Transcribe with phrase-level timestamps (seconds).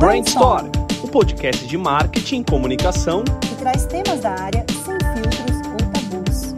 [0.00, 0.72] Brainstorm,
[1.04, 6.54] o podcast de marketing e comunicação que traz temas da área sem filtros ou tabus.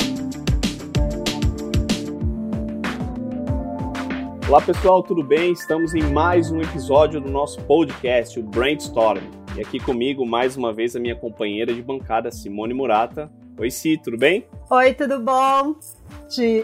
[4.48, 5.50] Olá pessoal, tudo bem?
[5.50, 9.24] Estamos em mais um episódio do nosso podcast, o Brainstorm.
[9.56, 13.28] E aqui comigo, mais uma vez, a minha companheira de bancada, Simone Murata.
[13.58, 14.46] Oi, Si, tudo bem?
[14.70, 15.74] Oi, tudo bom?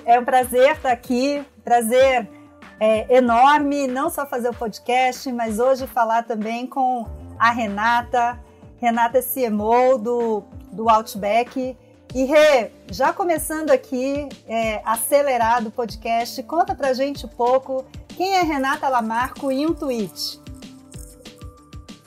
[0.07, 2.38] É um prazer estar aqui, prazer
[2.81, 7.07] é, enorme, não só fazer o podcast, mas hoje falar também com
[7.39, 8.39] a Renata,
[8.81, 11.77] Renata CMO do, do Outback.
[12.15, 17.85] E Rê, já começando aqui, é, acelerado o podcast, conta pra gente um pouco
[18.17, 20.41] quem é Renata Lamarco em um tweet.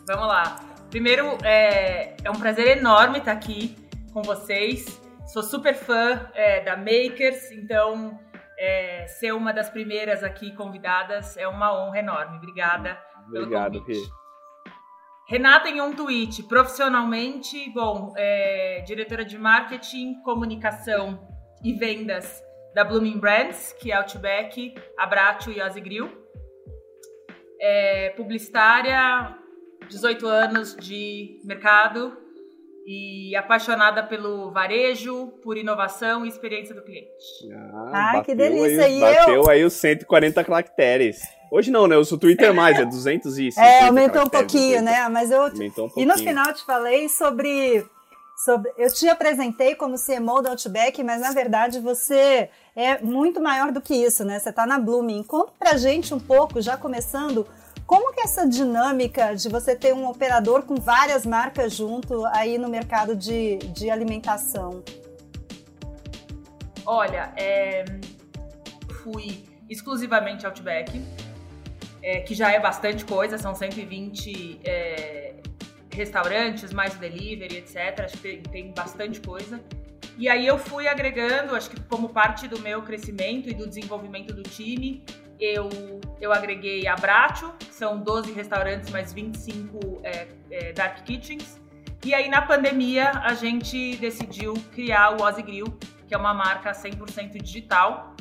[0.08, 0.60] Vamos lá.
[0.90, 3.78] Primeiro, é, é um prazer enorme estar aqui
[4.12, 5.00] com vocês.
[5.28, 8.20] Sou super fã é, da Makers, então
[8.62, 12.38] é, ser uma das primeiras aqui convidadas é uma honra enorme.
[12.38, 12.96] Obrigada.
[13.28, 13.96] Obrigado, Rê.
[15.28, 21.28] Renata em um tweet, profissionalmente, bom, é, diretora de marketing, comunicação
[21.64, 22.44] e vendas
[22.76, 26.10] da Blooming Brands, que é Outback, Abratio e Ozzy Grill.
[27.60, 29.36] É, publicitária,
[29.90, 32.16] 18 anos de mercado,
[32.86, 37.08] e apaixonada pelo varejo, por inovação e experiência do cliente.
[37.54, 38.86] Ah, ah que delícia!
[38.86, 39.50] Aí, bateu eu...
[39.50, 41.22] aí os 140 caracteres.
[41.52, 41.96] Hoje não, né?
[41.96, 45.08] Eu sou Twitter mais, é 200 e É, aumentou um pouquinho, né?
[45.10, 45.44] Mas eu...
[45.44, 46.04] Aumentou um pouquinho.
[46.04, 47.86] E no final eu te falei sobre...
[48.44, 53.72] Sobre, eu te apresentei como CMO do Outback, mas na verdade você é muito maior
[53.72, 54.40] do que isso, né?
[54.40, 55.22] Você está na Blooming.
[55.22, 57.46] Conta pra gente um pouco, já começando,
[57.92, 62.58] como que é essa dinâmica de você ter um operador com várias marcas junto aí
[62.58, 64.82] no mercado de, de alimentação?
[66.86, 67.84] Olha, é,
[69.04, 71.02] fui exclusivamente Outback,
[72.02, 75.34] é, que já é bastante coisa, são 120 é,
[75.94, 78.06] restaurantes, mais delivery, etc.
[78.06, 79.62] Acho que tem, tem bastante coisa.
[80.18, 84.34] E aí eu fui agregando, acho que como parte do meu crescimento e do desenvolvimento
[84.34, 85.04] do time,
[85.42, 85.68] eu,
[86.22, 91.60] eu agreguei a Bracho, que são 12 restaurantes mais 25 é, é, dark kitchens.
[92.06, 95.66] E aí na pandemia a gente decidiu criar o Ozzy Grill,
[96.08, 98.16] que é uma marca 100% digital.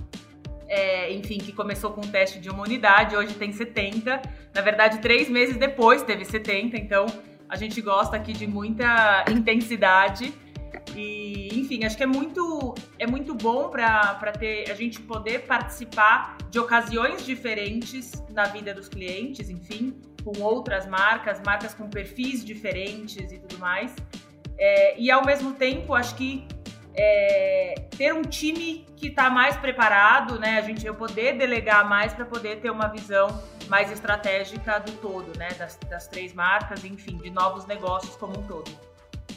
[0.67, 4.23] É, enfim, que começou com um teste de uma unidade, hoje tem 70.
[4.55, 7.07] Na verdade, três meses depois teve 70, então
[7.49, 10.33] a gente gosta aqui de muita intensidade.
[11.01, 16.37] E, enfim, acho que é muito, é muito bom para ter a gente poder participar
[16.51, 23.33] de ocasiões diferentes na vida dos clientes, enfim, com outras marcas, marcas com perfis diferentes
[23.33, 23.95] e tudo mais.
[24.59, 26.47] É, e ao mesmo tempo, acho que
[26.95, 30.59] é, ter um time que está mais preparado, né?
[30.59, 33.29] A gente eu poder delegar mais para poder ter uma visão
[33.69, 35.49] mais estratégica do todo, né?
[35.59, 38.90] Das, das três marcas, enfim, de novos negócios como um todo.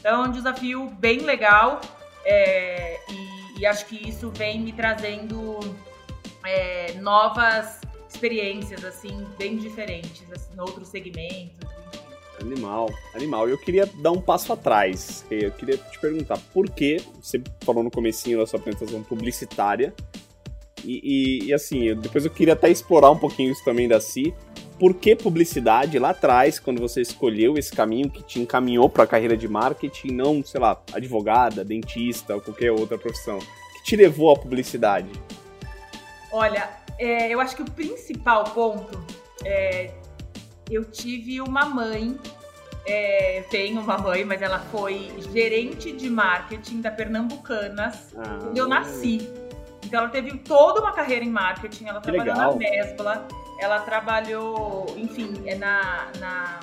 [0.04, 1.80] Então é um desafio bem legal
[2.26, 5.60] é, e, e, acho que isso vem me trazendo
[6.44, 11.70] é, novas experiências, assim, bem diferentes, assim, outros segmentos.
[12.38, 13.48] Animal, animal.
[13.48, 15.24] Eu queria dar um passo atrás.
[15.30, 19.94] Eu queria te perguntar por que você falou no comecinho da sua apresentação publicitária
[20.84, 24.34] e, e, e assim, depois eu queria até explorar um pouquinho isso também da Si
[24.78, 29.06] por que publicidade lá atrás, quando você escolheu esse caminho que te encaminhou para a
[29.06, 33.38] carreira de marketing, não, sei lá, advogada, dentista ou qualquer outra profissão?
[33.38, 35.10] que te levou à publicidade?
[36.32, 36.68] Olha,
[36.98, 39.04] é, eu acho que o principal ponto
[39.44, 39.92] é
[40.70, 42.18] eu tive uma mãe,
[42.86, 48.66] é, tenho uma mãe, mas ela foi gerente de marketing da Pernambucanas ah, quando eu
[48.66, 49.28] nasci.
[49.94, 52.50] Então ela teve toda uma carreira em marketing, ela trabalhou legal.
[52.50, 53.28] na Mesbla
[53.60, 56.60] ela trabalhou, enfim, é na, na,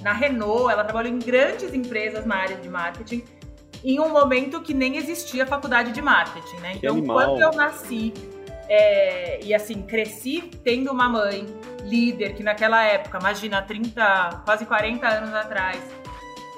[0.00, 3.22] na Renault, ela trabalhou em grandes empresas na área de marketing,
[3.84, 6.70] em um momento que nem existia faculdade de marketing, né?
[6.72, 7.16] Que então, animal.
[7.18, 8.14] quando eu nasci,
[8.66, 11.46] é, e assim, cresci tendo uma mãe
[11.84, 15.82] líder, que naquela época, imagina, 30, quase 40 anos atrás,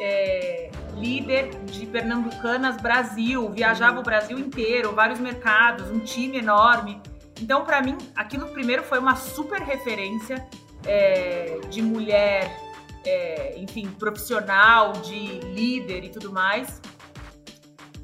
[0.00, 7.00] é, líder de Pernambucanas Brasil, viajava o Brasil inteiro, vários mercados, um time enorme.
[7.40, 10.46] Então, para mim, aquilo primeiro foi uma super referência
[10.86, 12.50] é, de mulher,
[13.04, 16.80] é, enfim, profissional, de líder e tudo mais.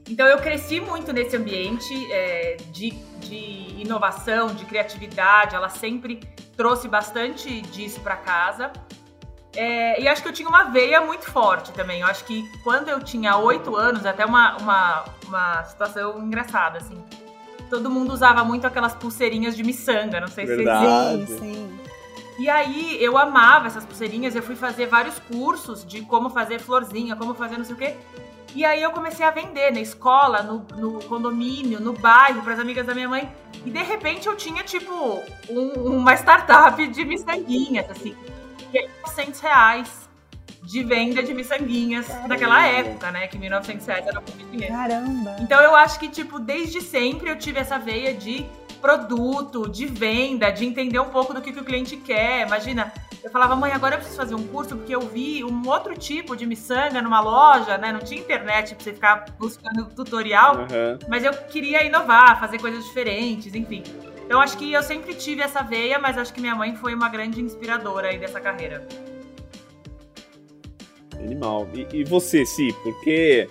[0.08, 2.90] Então, eu cresci muito nesse ambiente é, de,
[3.20, 5.54] de inovação, de criatividade.
[5.54, 6.20] Ela sempre
[6.56, 8.72] trouxe bastante disso para casa.
[9.56, 12.00] É, e acho que eu tinha uma veia muito forte também.
[12.00, 17.02] Eu acho que quando eu tinha oito anos, até uma, uma, uma situação engraçada, assim
[17.68, 21.26] todo mundo usava muito aquelas pulseirinhas de miçanga, não sei Verdade.
[21.26, 21.78] se sim, sim.
[22.38, 27.16] E aí eu amava essas pulseirinhas, eu fui fazer vários cursos de como fazer florzinha,
[27.16, 27.94] como fazer não sei o quê.
[28.54, 32.58] E aí eu comecei a vender na escola, no, no condomínio, no bairro, para as
[32.58, 33.30] amigas da minha mãe.
[33.64, 38.14] E de repente eu tinha, tipo, um, uma startup de miçanguinhas, assim.
[38.76, 40.08] Que é 900 reais
[40.62, 42.28] de venda de miçanguinhas Caramba.
[42.28, 43.26] naquela época, né?
[43.26, 44.74] Que 1900 reais era muito dinheiro.
[44.74, 45.36] Caramba!
[45.40, 48.44] Então eu acho que, tipo, desde sempre eu tive essa veia de
[48.80, 52.46] produto, de venda, de entender um pouco do que, que o cliente quer.
[52.46, 52.92] Imagina,
[53.24, 56.36] eu falava, mãe, agora eu preciso fazer um curso porque eu vi um outro tipo
[56.36, 57.92] de miçanga numa loja, né?
[57.92, 60.98] Não tinha internet pra você ficar buscando tutorial, uhum.
[61.08, 63.82] mas eu queria inovar, fazer coisas diferentes, enfim.
[64.28, 67.08] Eu acho que eu sempre tive essa veia, mas acho que minha mãe foi uma
[67.08, 68.86] grande inspiradora aí dessa carreira.
[71.18, 71.68] Animal.
[71.72, 73.48] E, e você, Si, por que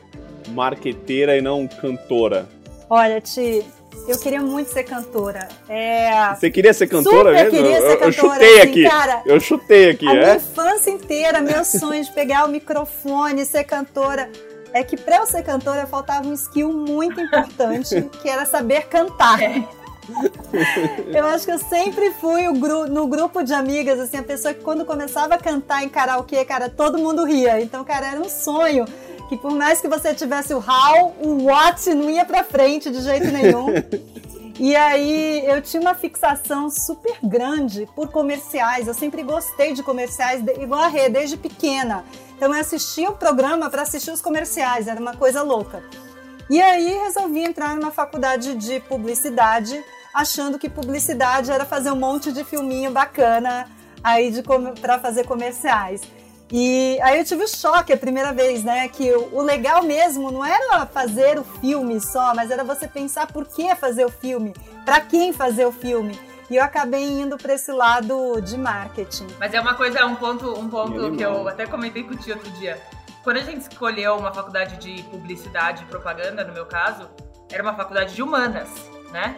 [0.50, 2.48] marqueteira e não cantora?
[2.90, 3.66] Olha, Ti,
[4.08, 5.48] eu queria muito ser cantora.
[5.68, 6.36] É...
[6.36, 7.52] Você queria ser cantora Super mesmo?
[7.52, 8.06] queria ser cantora.
[8.06, 8.84] Eu, chutei assim, aqui.
[8.84, 10.20] Cara, eu chutei aqui, a é?
[10.20, 14.30] minha infância inteira, meu sonho de pegar o microfone, ser cantora.
[14.74, 19.42] É que para eu ser cantora faltava um skill muito importante, que era saber cantar.
[19.42, 19.64] É.
[21.14, 24.62] Eu acho que eu sempre fui gru no grupo de amigas, assim, a pessoa que
[24.62, 27.62] quando começava a cantar em karaokê, cara, todo mundo ria.
[27.62, 28.86] Então, cara, era um sonho
[29.28, 33.02] que por mais que você tivesse o how, o what não ia pra frente de
[33.02, 33.68] jeito nenhum.
[34.58, 38.88] E aí eu tinha uma fixação super grande por comerciais.
[38.88, 42.06] Eu sempre gostei de comerciais, igual a Rê, desde pequena.
[42.38, 45.84] Então eu assistia o programa para assistir os comerciais, era uma coisa louca.
[46.50, 49.84] E aí resolvi entrar numa faculdade de publicidade,
[50.16, 53.68] achando que publicidade era fazer um monte de filminho bacana
[54.02, 54.32] aí
[54.80, 56.02] para fazer comerciais.
[56.50, 58.88] E aí eu tive o choque a primeira vez, né?
[58.88, 63.28] Que o, o, legal mesmo não era fazer o filme só, mas era você pensar
[63.28, 64.54] por que fazer o filme,
[64.86, 66.18] para quem fazer o filme.
[66.50, 69.28] E eu acabei indo para esse lado de marketing.
[69.40, 72.36] Mas é uma coisa, um ponto, um ponto que eu até comentei com o tio
[72.36, 72.80] outro dia.
[73.24, 77.10] Quando a gente escolheu uma faculdade de publicidade e propaganda, no meu caso,
[77.52, 78.70] era uma faculdade de humanas,
[79.12, 79.36] né?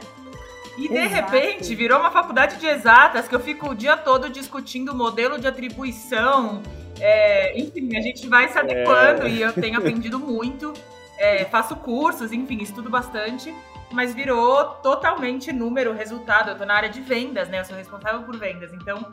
[0.77, 1.31] E de Exato.
[1.31, 5.39] repente virou uma faculdade de exatas que eu fico o dia todo discutindo o modelo
[5.39, 6.61] de atribuição,
[6.99, 9.29] é, enfim, a gente vai se adequando é.
[9.29, 10.73] e eu tenho aprendido muito.
[11.17, 13.53] É, faço cursos, enfim, estudo bastante,
[13.91, 16.51] mas virou totalmente número, resultado.
[16.51, 17.59] Eu tô na área de vendas, né?
[17.59, 19.11] Eu sou responsável por vendas, então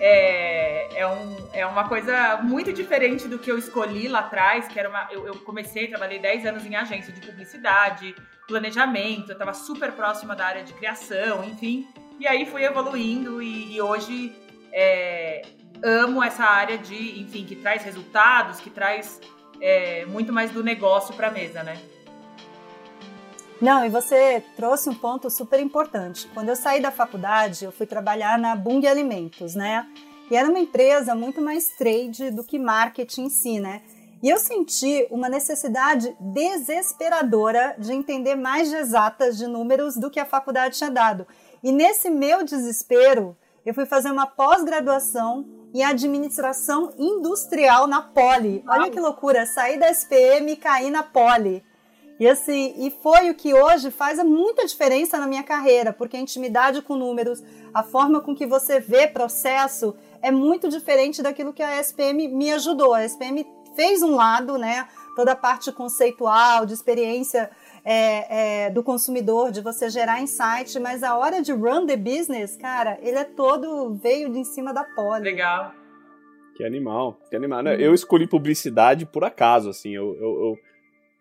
[0.00, 4.78] é, é, um, é uma coisa muito diferente do que eu escolhi lá atrás, que
[4.78, 5.08] era uma.
[5.12, 8.14] Eu, eu comecei, trabalhei 10 anos em agência de publicidade,
[8.46, 11.86] planejamento, eu estava super próxima da área de criação, enfim.
[12.18, 14.32] E aí fui evoluindo e, e hoje
[14.72, 15.42] é,
[15.82, 19.20] amo essa área de, enfim, que traz resultados, que traz
[19.60, 21.80] é, muito mais do negócio para a mesa, né?
[23.60, 26.26] Não, e você trouxe um ponto super importante.
[26.34, 29.86] Quando eu saí da faculdade, eu fui trabalhar na Bung Alimentos, né?
[30.28, 33.82] E era uma empresa muito mais trade do que marketing em si, né?
[34.22, 40.20] E eu senti uma necessidade desesperadora de entender mais de exatas de números do que
[40.20, 41.26] a faculdade tinha dado.
[41.60, 43.36] E nesse meu desespero,
[43.66, 48.62] eu fui fazer uma pós-graduação em administração industrial na Poli.
[48.68, 51.64] Olha que loucura, sair da SPM e cair na Poli.
[52.20, 56.20] E assim, e foi o que hoje faz muita diferença na minha carreira, porque a
[56.20, 57.42] intimidade com números,
[57.74, 62.52] a forma com que você vê processo é muito diferente daquilo que a SPM me
[62.52, 62.94] ajudou.
[62.94, 63.44] A SPM
[63.74, 64.88] fez um lado, né?
[65.14, 67.50] Toda a parte conceitual, de experiência
[67.84, 72.56] é, é, do consumidor, de você gerar insight, mas a hora de run the business,
[72.56, 75.24] cara, ele é todo veio de em cima da pole.
[75.24, 75.72] Legal.
[76.54, 77.64] Que animal, que animal.
[77.64, 77.68] Hum.
[77.68, 80.58] Eu escolhi publicidade por acaso, assim, eu, eu, eu...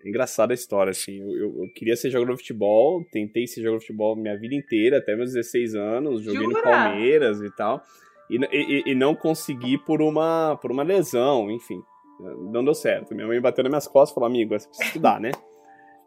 [0.03, 3.61] É engraçada a história, assim, eu, eu, eu, queria ser jogador de futebol, tentei ser
[3.61, 6.57] jogador de futebol minha vida inteira, até meus 16 anos, joguei Jura?
[6.57, 7.83] no Palmeiras e tal,
[8.27, 11.83] e, e, e, não consegui por uma, por uma lesão, enfim,
[12.21, 13.13] não deu certo.
[13.13, 15.31] Minha mãe bateu nas minhas costas e falou, amigo, você precisa estudar, né?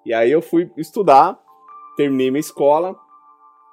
[0.05, 1.39] E aí eu fui estudar,
[1.97, 2.97] terminei minha escola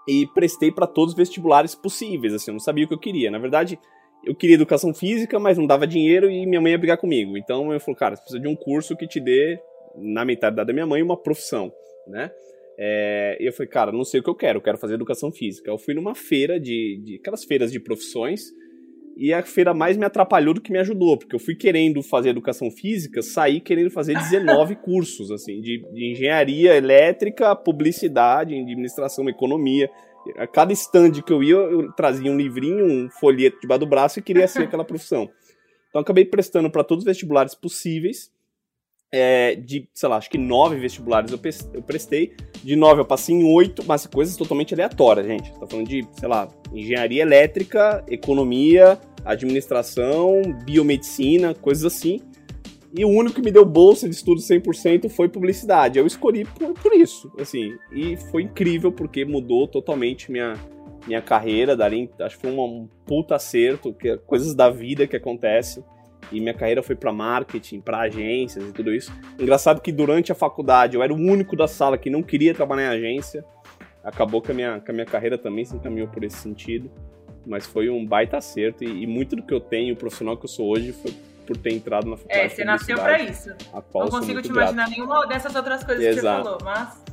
[0.07, 3.29] e prestei para todos os vestibulares possíveis, assim, eu não sabia o que eu queria.
[3.29, 3.79] Na verdade,
[4.25, 7.37] eu queria educação física, mas não dava dinheiro e minha mãe ia brigar comigo.
[7.37, 9.59] Então eu falei, cara, você precisa de um curso que te dê,
[9.95, 11.71] na mentalidade da minha mãe, uma profissão,
[12.07, 12.31] né?
[12.77, 15.31] É, e eu falei, cara, não sei o que eu quero, eu quero fazer educação
[15.31, 15.69] física.
[15.69, 18.41] Eu fui numa feira de, de aquelas feiras de profissões
[19.21, 22.29] e a feira mais me atrapalhou do que me ajudou, porque eu fui querendo fazer
[22.29, 29.87] educação física, saí querendo fazer 19 cursos, assim, de, de, engenharia elétrica, publicidade, administração, economia.
[30.37, 34.17] A cada stand que eu ia, eu trazia um livrinho, um folheto debaixo do braço
[34.17, 35.29] e queria ser aquela profissão.
[35.89, 38.31] Então acabei prestando para todos os vestibulares possíveis.
[39.13, 42.33] É, de, sei lá, acho que nove vestibulares eu prestei.
[42.63, 45.51] De nove eu passei em oito, mas coisas totalmente aleatórias, gente.
[45.53, 52.21] Tá falando de, sei lá, engenharia elétrica, economia, administração, biomedicina, coisas assim.
[52.93, 55.97] E o único que me deu bolsa de estudo 100% foi publicidade.
[55.97, 57.73] Eu escolhi por, por isso, assim.
[57.91, 60.55] E foi incrível porque mudou totalmente minha,
[61.07, 61.75] minha carreira.
[61.75, 65.83] Dali, acho que foi um puta acerto, que, é coisas da vida que acontecem.
[66.31, 69.11] E minha carreira foi para marketing, para agências e tudo isso.
[69.39, 72.95] Engraçado que durante a faculdade eu era o único da sala que não queria trabalhar
[72.95, 73.43] em agência.
[74.03, 76.89] Acabou que a minha, que a minha carreira também se encaminhou por esse sentido.
[77.45, 80.45] Mas foi um baita acerto e, e muito do que eu tenho, o profissional que
[80.45, 81.11] eu sou hoje, foi
[81.45, 82.45] por ter entrado na faculdade.
[82.45, 83.49] É, você nasceu para isso.
[83.93, 84.73] Não consigo te grato.
[84.73, 86.43] imaginar nenhuma dessas outras coisas Exato.
[86.43, 87.03] que você falou, mas.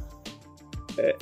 [0.98, 1.16] É.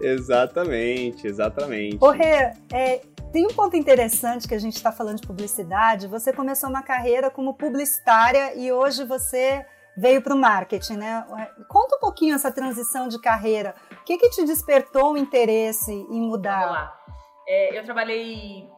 [0.12, 1.98] exatamente, exatamente.
[2.00, 3.00] Ô, Rê, é,
[3.32, 6.08] tem um ponto interessante que a gente está falando de publicidade.
[6.08, 9.64] Você começou uma carreira como publicitária e hoje você
[9.96, 11.24] veio para o marketing, né?
[11.68, 13.74] Conta um pouquinho essa transição de carreira.
[13.92, 16.60] O que, que te despertou o interesse em mudar?
[16.60, 17.00] Vamos lá.
[17.48, 18.68] É, eu trabalhei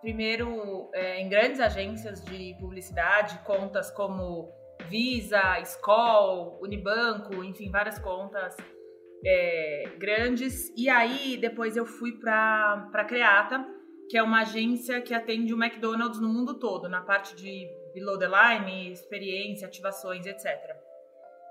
[0.00, 4.50] primeiro é, em grandes agências de publicidade, contas como
[4.88, 8.56] Visa, Skoll, Unibanco, enfim, várias contas
[9.24, 10.72] é, grandes.
[10.76, 13.66] E aí depois eu fui para Creata,
[14.08, 18.18] que é uma agência que atende o McDonald's no mundo todo, na parte de below
[18.18, 20.46] the line, experiência, ativações, etc.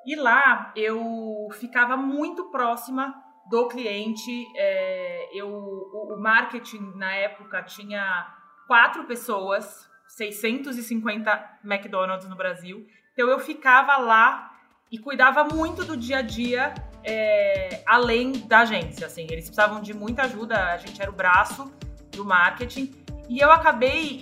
[0.06, 3.14] E lá eu ficava muito próxima
[3.50, 4.46] do cliente.
[4.56, 8.34] É, eu, o, o marketing na época tinha
[8.66, 12.88] quatro pessoas, 650 McDonald's no Brasil.
[13.14, 14.52] Então eu ficava lá
[14.92, 16.74] e cuidava muito do dia a dia
[17.04, 19.06] é, além da agência.
[19.06, 21.72] Assim, eles precisavam de muita ajuda, a gente era o braço
[22.18, 22.94] do marketing.
[23.30, 24.20] E eu acabei,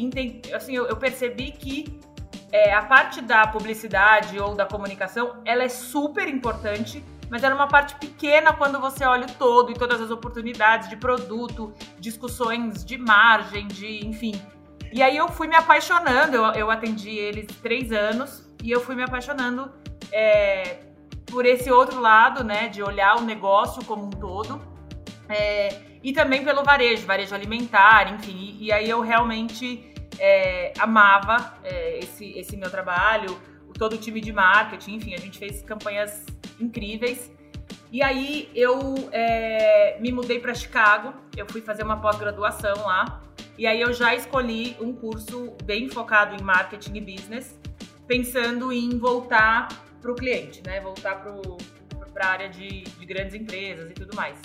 [0.53, 1.99] assim, eu, percebi que
[2.51, 7.67] é, a parte da publicidade ou da comunicação, ela é super importante, mas era uma
[7.67, 12.97] parte pequena quando você olha o todo e todas as oportunidades de produto, discussões de
[12.97, 14.33] margem, de enfim.
[14.91, 18.95] E aí eu fui me apaixonando, eu, eu atendi eles três anos e eu fui
[18.95, 19.71] me apaixonando
[20.11, 20.79] é,
[21.25, 24.61] por esse outro lado, né, de olhar o negócio como um todo.
[25.27, 28.55] É, e também pelo varejo, varejo alimentar, enfim.
[28.59, 33.41] E, e aí eu realmente é, amava é, esse, esse meu trabalho,
[33.73, 36.23] todo o time de marketing, enfim, a gente fez campanhas
[36.59, 37.31] incríveis.
[37.91, 43.23] E aí eu é, me mudei para Chicago, eu fui fazer uma pós-graduação lá,
[43.57, 47.59] e aí eu já escolhi um curso bem focado em marketing e business,
[48.05, 49.69] pensando em voltar
[49.99, 50.79] para o cliente, né?
[50.81, 51.15] Voltar
[52.13, 54.37] para a área de, de grandes empresas e tudo mais.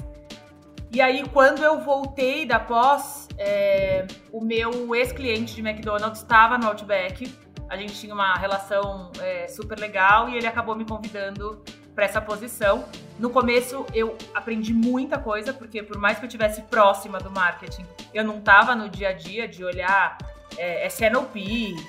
[0.93, 6.67] E aí, quando eu voltei da pós, é, o meu ex-cliente de McDonald's estava no
[6.67, 7.33] Outback.
[7.69, 11.63] A gente tinha uma relação é, super legal e ele acabou me convidando
[11.95, 12.85] para essa posição.
[13.21, 17.87] No começo eu aprendi muita coisa, porque por mais que eu estivesse próxima do marketing,
[18.13, 20.19] eu não estava no dia a dia de olhar
[20.59, 21.37] é, SNOP,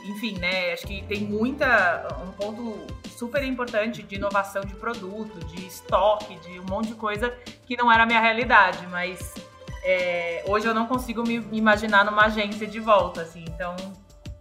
[0.05, 0.73] enfim, né?
[0.73, 6.59] Acho que tem muita um ponto super importante de inovação de produto, de estoque, de
[6.59, 7.31] um monte de coisa
[7.67, 9.35] que não era a minha realidade, mas
[9.83, 13.75] é, hoje eu não consigo me imaginar numa agência de volta, assim, então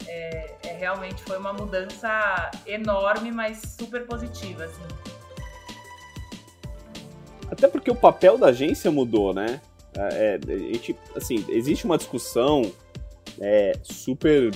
[0.06, 4.82] é, é, realmente foi uma mudança enorme, mas super positiva, assim.
[7.50, 9.60] Até porque o papel da agência mudou, né?
[9.94, 12.72] É, é a gente, assim, existe uma discussão
[13.38, 14.50] é, super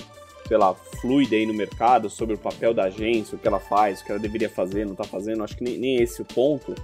[0.47, 4.01] sei lá, fluida aí no mercado sobre o papel da agência, o que ela faz,
[4.01, 6.75] o que ela deveria fazer, não está fazendo, acho que nem, nem esse o ponto.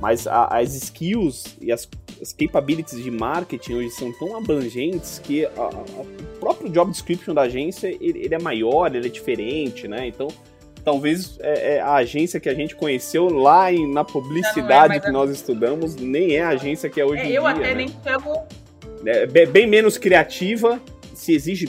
[0.00, 1.88] Mas a, as skills e as,
[2.20, 6.06] as, capabilities de marketing hoje são tão abrangentes que a, a, o
[6.38, 10.06] próprio job description da agência ele, ele, é maior, ele é diferente, né?
[10.06, 10.28] Então,
[10.84, 15.10] talvez é, é a agência que a gente conheceu lá em, na publicidade é que
[15.10, 17.38] nós estudamos nem é a agência que é hoje é, em eu dia.
[17.40, 17.74] Eu até né?
[17.74, 18.46] nem chamo.
[19.04, 20.80] É bem menos criativa,
[21.14, 21.68] se exige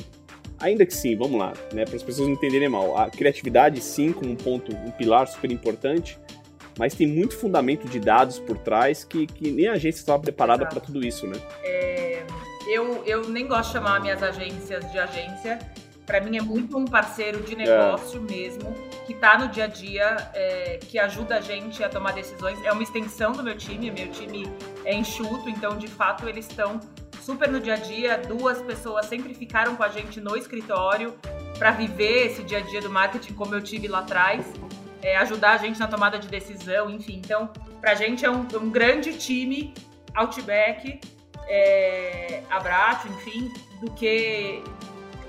[0.61, 2.97] Ainda que sim, vamos lá, né, para as pessoas não entenderem mal.
[2.97, 6.19] A criatividade, sim, como um ponto, um pilar super importante,
[6.77, 10.65] mas tem muito fundamento de dados por trás que, que nem a agência estava preparada
[10.65, 11.35] para tudo isso, né?
[11.63, 12.23] É,
[12.67, 15.59] eu, eu nem gosto de chamar minhas agências de agência.
[16.05, 18.31] Para mim é muito um parceiro de negócio é.
[18.31, 18.73] mesmo,
[19.05, 22.57] que está no dia a dia, é, que ajuda a gente a tomar decisões.
[22.65, 24.47] É uma extensão do meu time, meu time
[24.85, 26.79] é enxuto, então de fato eles estão
[27.29, 28.17] super no dia a dia.
[28.17, 31.13] Duas pessoas sempre ficaram com a gente no escritório
[31.59, 34.51] para viver esse dia a dia do marketing como eu tive lá atrás,
[35.03, 37.17] é, ajudar a gente na tomada de decisão, enfim.
[37.23, 39.75] Então, para a gente é um, um, grande time,
[40.15, 40.99] Outback,
[41.47, 44.63] é, Abraço, enfim, do que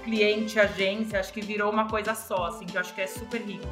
[0.02, 1.20] cliente, agência.
[1.20, 3.66] Acho que virou uma coisa só, assim, que eu acho que é super rico.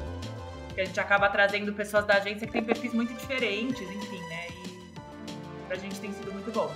[0.75, 4.49] Que a gente acaba trazendo pessoas da agência que têm perfis muito diferentes, enfim, né?
[4.51, 6.71] E pra gente tem sido muito bom.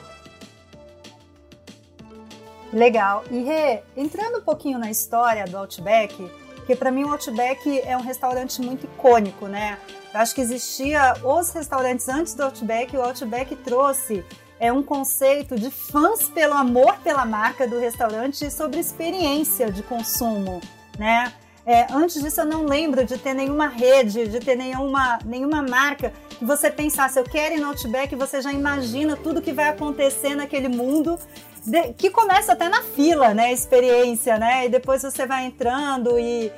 [2.72, 3.24] Legal.
[3.30, 7.96] E Rê, entrando um pouquinho na história do Outback, porque para mim o Outback é
[7.96, 9.78] um restaurante muito icônico, né?
[10.14, 14.24] Eu acho que existia os restaurantes antes do Outback, e o Outback trouxe
[14.60, 19.82] é um conceito de fãs pelo amor pela marca do restaurante e sobre experiência de
[19.82, 20.60] consumo,
[20.96, 21.32] né?
[21.64, 26.12] É, antes disso, eu não lembro de ter nenhuma rede, de ter nenhuma, nenhuma marca
[26.28, 30.34] que você pensasse, eu quero ir no Outback, você já imagina tudo que vai acontecer
[30.34, 31.16] naquele mundo,
[31.64, 33.52] de, que começa até na fila, né?
[33.52, 34.66] Experiência, né?
[34.66, 36.50] E depois você vai entrando e,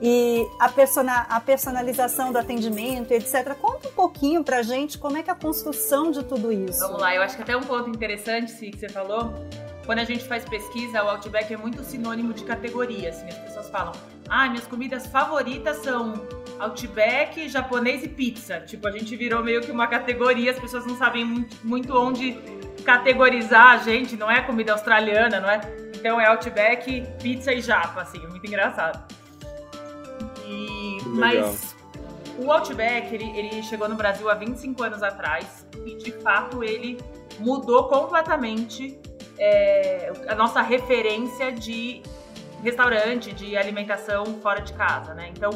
[0.00, 3.54] e a, persona, a personalização do atendimento, etc.
[3.60, 6.78] Conta um pouquinho pra gente como é que é a construção de tudo isso.
[6.78, 9.34] Vamos lá, eu acho que até um ponto interessante, que você falou,
[9.84, 13.68] quando a gente faz pesquisa, o Outback é muito sinônimo de categoria, assim, as pessoas
[13.68, 13.92] falam,
[14.32, 16.14] ah, minhas comidas favoritas são
[16.58, 18.60] Outback, japonês e pizza.
[18.60, 22.38] Tipo, a gente virou meio que uma categoria, as pessoas não sabem muito, onde
[22.82, 25.60] categorizar a gente, não é comida australiana, não é?
[25.94, 29.04] Então é Outback, pizza e japa, assim, muito engraçado.
[30.46, 31.76] E, mas
[32.38, 36.98] o Outback, ele, ele chegou no Brasil há 25 anos atrás e, de fato, ele
[37.38, 38.98] mudou completamente
[39.38, 42.02] é, a nossa referência de
[42.62, 45.30] restaurante, de alimentação fora de casa, né?
[45.36, 45.50] Então,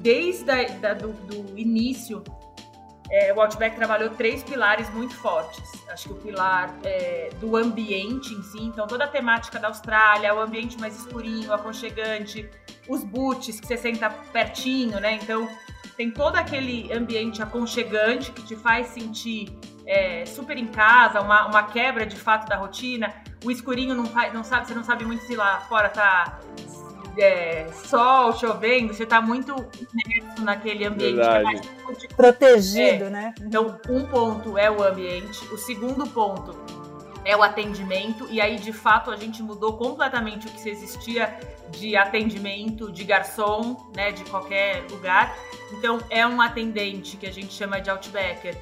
[0.00, 2.22] desde a, da, do, do, início,
[3.10, 5.62] é, o Outback trabalhou três pilares muito fortes.
[5.88, 10.34] Acho que o pilar é, do ambiente em si, então toda a temática da Austrália,
[10.34, 12.48] o ambiente mais escurinho, aconchegante,
[12.88, 15.18] os boots que você senta pertinho, né?
[15.22, 15.48] Então,
[15.96, 19.48] tem todo aquele ambiente aconchegante que te faz sentir
[19.86, 23.12] é, super em casa, uma, uma quebra de fato da rotina.
[23.44, 26.40] O escurinho não, não sabe, você não sabe muito se lá fora tá
[27.18, 29.54] é, sol, chovendo, você tá muito
[30.38, 31.60] naquele ambiente é mais
[32.16, 33.10] protegido, é.
[33.10, 33.34] né?
[33.40, 36.56] Então, um ponto é o ambiente, o segundo ponto
[37.24, 41.38] é o atendimento, e aí de fato a gente mudou completamente o que existia
[41.70, 45.36] de atendimento, de garçom, né, de qualquer lugar.
[45.72, 48.56] Então, é um atendente que a gente chama de Outbacker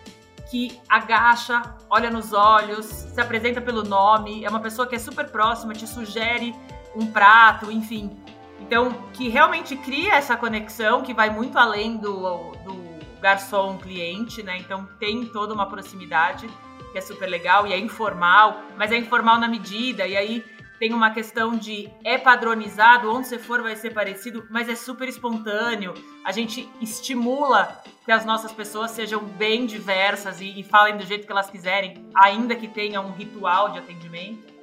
[0.51, 5.31] que agacha, olha nos olhos, se apresenta pelo nome, é uma pessoa que é super
[5.31, 6.55] próxima, te sugere
[6.95, 8.11] um prato, enfim.
[8.59, 12.81] Então, que realmente cria essa conexão que vai muito além do, do
[13.21, 14.59] garçom cliente, né?
[14.59, 16.49] Então tem toda uma proximidade
[16.91, 20.45] que é super legal e é informal, mas é informal na medida, e aí
[20.81, 25.07] tem uma questão de é padronizado, onde você for vai ser parecido, mas é super
[25.07, 25.93] espontâneo.
[26.25, 31.27] A gente estimula que as nossas pessoas sejam bem diversas e, e falem do jeito
[31.27, 34.55] que elas quiserem, ainda que tenha um ritual de atendimento.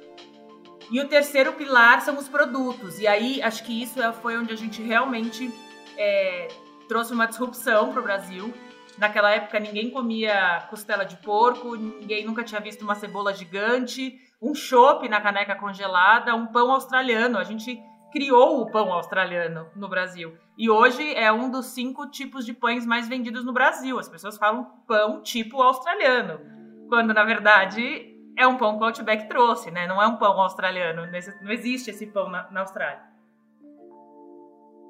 [0.90, 2.98] E o terceiro pilar são os produtos.
[2.98, 5.54] E aí acho que isso é, foi onde a gente realmente
[5.96, 6.48] é,
[6.88, 8.52] trouxe uma disrupção para o Brasil.
[8.98, 14.54] Naquela época ninguém comia costela de porco, ninguém nunca tinha visto uma cebola gigante um
[14.54, 17.38] chopp na caneca congelada, um pão australiano.
[17.38, 17.80] A gente
[18.12, 20.36] criou o pão australiano no Brasil.
[20.56, 23.98] E hoje é um dos cinco tipos de pães mais vendidos no Brasil.
[23.98, 26.40] As pessoas falam pão tipo australiano,
[26.88, 29.86] quando na verdade é um pão que o Outback trouxe, né?
[29.86, 31.06] Não é um pão australiano.
[31.42, 33.00] Não existe esse pão na, na Austrália.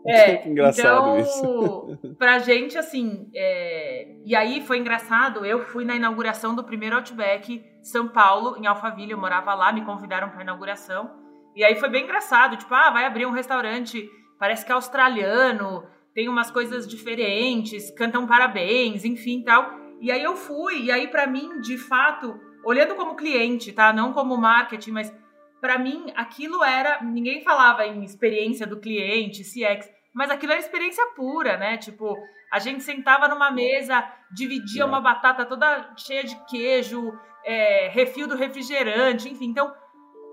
[0.06, 1.98] É, que engraçado então, isso.
[2.18, 4.06] Pra gente, assim, é...
[4.24, 9.12] e aí foi engraçado, eu fui na inauguração do primeiro Outback São Paulo, em Alphaville,
[9.12, 11.10] eu morava lá, me convidaram pra inauguração,
[11.56, 15.84] e aí foi bem engraçado, tipo, ah, vai abrir um restaurante, parece que é australiano,
[16.14, 19.72] tem umas coisas diferentes, cantam parabéns, enfim, tal.
[20.00, 23.92] E aí eu fui, e aí para mim, de fato, olhando como cliente, tá?
[23.92, 25.14] Não como marketing, mas
[25.60, 31.04] para mim aquilo era, ninguém falava em experiência do cliente, CX, mas aquilo era experiência
[31.16, 31.76] pura, né?
[31.76, 32.16] Tipo,
[32.52, 37.12] a gente sentava numa mesa, dividia uma batata toda cheia de queijo,
[37.48, 39.46] é, refil do refrigerante, enfim.
[39.46, 39.72] Então,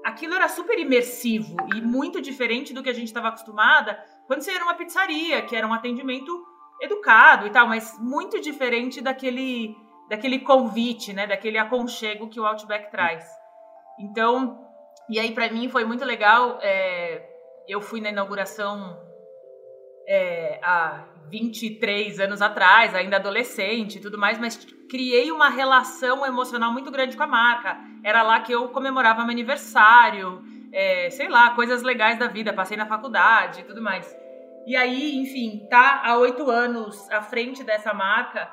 [0.04, 3.97] aquilo era super imersivo e muito diferente do que a gente estava acostumada
[4.28, 6.45] quando você ia numa pizzaria, que era um atendimento
[6.82, 9.78] educado e tal, mas muito diferente daquele,
[10.10, 11.25] daquele convite, né?
[11.25, 13.25] Daquele aconchego que o Outback traz.
[13.97, 14.62] Então,
[15.10, 16.60] e aí, para mim, foi muito legal.
[16.62, 17.30] É,
[17.65, 18.99] eu fui na inauguração
[20.08, 24.56] é, há 23 anos atrás, ainda adolescente e tudo mais, mas
[24.89, 27.78] criei uma relação emocional muito grande com a marca.
[28.04, 32.78] Era lá que eu comemorava meu aniversário, é, sei lá, coisas legais da vida, passei
[32.78, 34.15] na faculdade e tudo mais.
[34.68, 38.50] E aí, enfim, tá há oito anos à frente dessa marca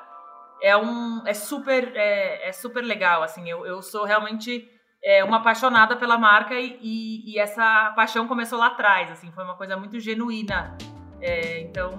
[0.61, 4.69] é um é super é, é super legal assim eu, eu sou realmente
[5.03, 9.43] é, uma apaixonada pela marca e, e, e, essa paixão começou lá atrás, assim, foi
[9.43, 10.77] uma coisa muito genuína.
[11.23, 11.95] É, então,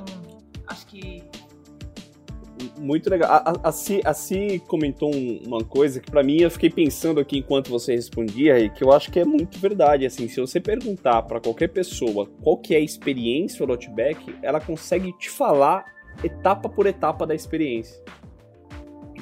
[0.67, 1.25] acho que
[2.79, 3.31] Muito legal.
[3.31, 7.39] A, a, Ci, a Ci comentou uma coisa que para mim eu fiquei pensando aqui
[7.39, 10.05] enquanto você respondia e que eu acho que é muito verdade.
[10.05, 14.61] Assim, se você perguntar para qualquer pessoa qual que é a experiência do Outback, ela
[14.61, 15.87] consegue te falar
[16.23, 18.03] etapa por etapa da experiência.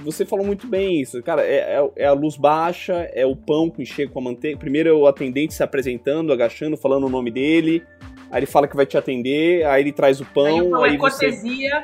[0.04, 1.42] Você falou muito bem isso, cara.
[1.46, 4.58] É, é, é a luz baixa, é o pão que chega com a manteiga.
[4.58, 7.84] Primeiro é o atendente se apresentando, agachando, falando o nome dele
[8.32, 10.82] aí ele fala que vai te atender, aí ele traz o pão, aí, o pão
[10.84, 11.30] aí é você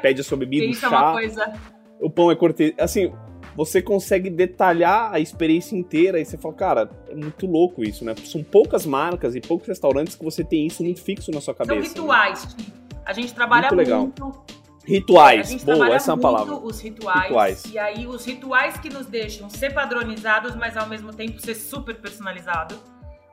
[0.00, 0.86] pede a sua bebida, um chá.
[0.86, 1.52] É uma coisa...
[2.00, 2.74] O pão é cortesia.
[2.78, 3.12] Assim,
[3.54, 8.14] você consegue detalhar a experiência inteira e você fala, cara, é muito louco isso, né?
[8.24, 11.80] São poucas marcas e poucos restaurantes que você tem isso muito fixo na sua cabeça.
[11.80, 12.56] São rituais.
[12.56, 12.64] Né?
[13.04, 13.76] A gente trabalha muito.
[13.76, 14.00] Legal.
[14.02, 14.58] muito
[14.88, 16.54] Rituais, boa, essa é uma palavra.
[16.54, 17.64] Os rituais, rituais.
[17.70, 21.96] E aí, os rituais que nos deixam ser padronizados, mas ao mesmo tempo ser super
[21.96, 22.74] personalizado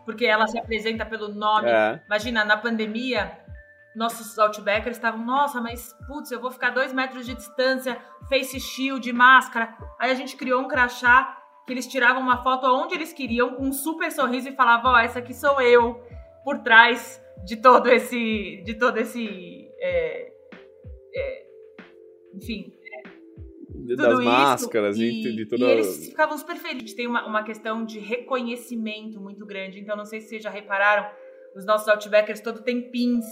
[0.06, 1.70] porque ela se apresenta pelo nome.
[1.70, 2.02] É.
[2.06, 3.38] Imagina, na pandemia,
[3.96, 7.98] nossos Outbackers estavam, nossa, mas putz, eu vou ficar dois metros de distância,
[8.30, 9.76] face shield, máscara.
[10.00, 13.64] Aí a gente criou um crachá que eles tiravam uma foto onde eles queriam, com
[13.64, 16.04] um super sorriso e falavam, ó, oh, essa aqui sou eu,
[16.44, 20.32] por trás de todo esse, de todo esse, é,
[21.16, 21.46] é,
[22.36, 22.75] enfim,
[23.94, 25.66] das máscaras e, e de toda...
[25.66, 26.94] E eles ficavam super felizes.
[26.94, 29.80] Tem uma, uma questão de reconhecimento muito grande.
[29.80, 31.10] Então, não sei se vocês já repararam,
[31.56, 33.26] os nossos Outbackers todos têm pins.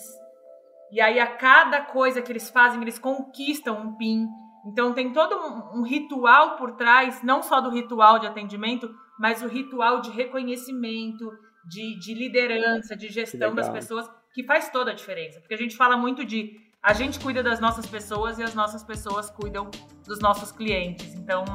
[0.91, 4.27] E aí, a cada coisa que eles fazem, eles conquistam um pin.
[4.67, 9.41] Então, tem todo um, um ritual por trás, não só do ritual de atendimento, mas
[9.41, 11.31] o ritual de reconhecimento,
[11.67, 15.39] de, de liderança, de gestão das pessoas, que faz toda a diferença.
[15.39, 18.83] Porque a gente fala muito de a gente cuida das nossas pessoas e as nossas
[18.83, 19.71] pessoas cuidam
[20.05, 21.15] dos nossos clientes.
[21.15, 21.45] Então,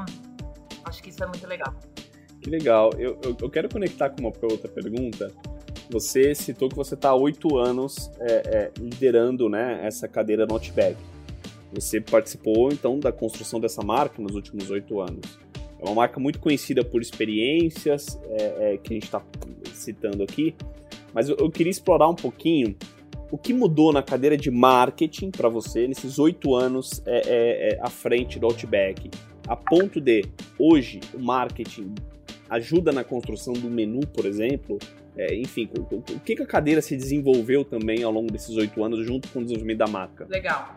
[0.87, 1.75] acho que isso é muito legal.
[2.41, 2.91] Que legal.
[2.97, 5.31] Eu, eu, eu quero conectar com uma outra pergunta.
[5.91, 10.97] Você citou que você está há oito anos é, é, liderando né, essa cadeira Notback.
[11.75, 15.39] Você participou, então, da construção dessa marca nos últimos oito anos.
[15.79, 19.23] É uma marca muito conhecida por experiências é, é que a gente está
[19.75, 20.57] citando aqui,
[21.13, 22.75] mas eu, eu queria explorar um pouquinho
[23.31, 27.79] o que mudou na cadeira de marketing para você nesses oito anos é, é, é,
[27.81, 29.11] à frente do Outback?
[29.47, 30.25] A ponto de,
[30.59, 31.95] hoje, o marketing
[32.49, 34.79] ajuda na construção do menu, por exemplo?
[35.17, 38.83] É, enfim, o, o, o, que, a cadeira se desenvolveu também ao longo desses oito
[38.83, 40.27] anos junto com o desenvolvimento da marca?
[40.29, 40.77] Legal.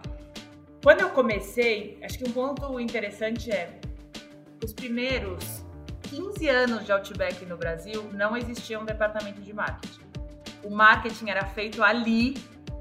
[0.84, 3.80] Quando eu comecei, acho que um ponto interessante é
[4.64, 5.64] os primeiros
[6.10, 10.01] 15 anos de Outback no Brasil não existia um departamento de marketing
[10.64, 12.36] o marketing era feito ali,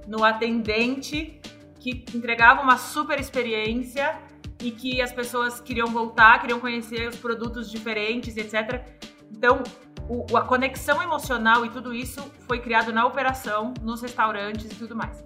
[0.07, 1.41] no atendente,
[1.79, 4.19] que entregava uma super experiência
[4.61, 8.85] e que as pessoas queriam voltar, queriam conhecer os produtos diferentes, etc.
[9.31, 9.63] Então,
[10.09, 14.95] o, a conexão emocional e tudo isso foi criado na operação, nos restaurantes e tudo
[14.95, 15.25] mais.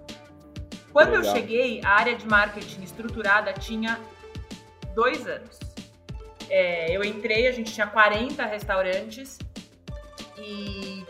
[0.93, 1.25] Quando Legal.
[1.25, 3.99] eu cheguei, a área de marketing estruturada tinha
[4.93, 5.59] dois anos.
[6.49, 9.37] É, eu entrei, a gente tinha 40 restaurantes
[10.37, 11.03] e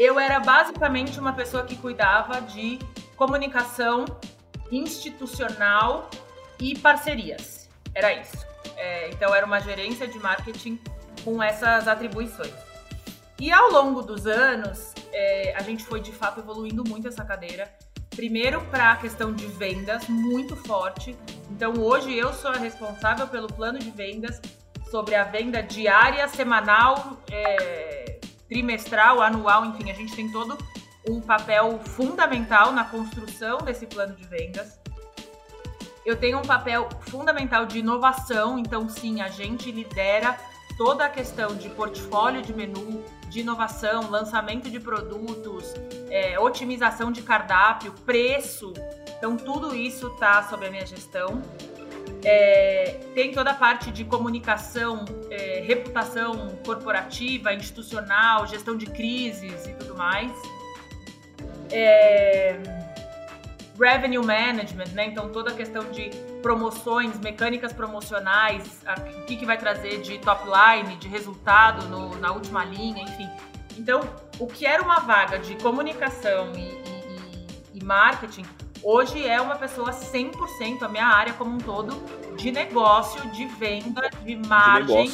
[0.00, 2.78] eu era basicamente uma pessoa que cuidava de
[3.16, 4.06] comunicação
[4.72, 6.08] institucional
[6.58, 7.68] e parcerias.
[7.94, 8.46] Era isso.
[8.78, 10.80] É, então, era uma gerência de marketing
[11.22, 12.54] com essas atribuições.
[13.38, 17.70] E ao longo dos anos, é, a gente foi de fato evoluindo muito essa cadeira.
[18.08, 21.14] Primeiro, para a questão de vendas, muito forte.
[21.50, 24.40] Então, hoje eu sou a responsável pelo plano de vendas
[24.90, 27.99] sobre a venda diária, semanal, é,
[28.50, 30.58] trimestral, anual, enfim, a gente tem todo
[31.08, 34.78] um papel fundamental na construção desse plano de vendas.
[36.04, 40.36] Eu tenho um papel fundamental de inovação, então sim, a gente lidera
[40.76, 45.74] toda a questão de portfólio de menu, de inovação, lançamento de produtos,
[46.08, 48.72] é, otimização de cardápio, preço.
[49.16, 51.42] Então tudo isso está sob a minha gestão.
[52.24, 59.72] É, tem toda a parte de comunicação, é, reputação corporativa, institucional, gestão de crises e
[59.74, 60.32] tudo mais.
[61.70, 62.58] É,
[63.78, 65.06] revenue management, né?
[65.06, 66.10] Então toda a questão de
[66.42, 72.16] promoções, mecânicas promocionais, a, o que, que vai trazer de top line, de resultado no,
[72.18, 73.28] na última linha, enfim.
[73.78, 74.00] Então,
[74.38, 78.44] o que era uma vaga de comunicação e, e, e marketing
[78.82, 82.02] hoje é uma pessoa 100%, a minha área como um todo,
[82.36, 85.08] de negócio, de venda, de margem,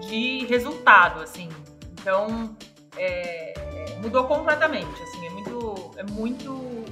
[0.00, 1.48] de, de resultado, assim.
[1.92, 2.56] Então,
[2.96, 3.54] é,
[4.00, 6.84] mudou completamente, assim, é muito, é muito,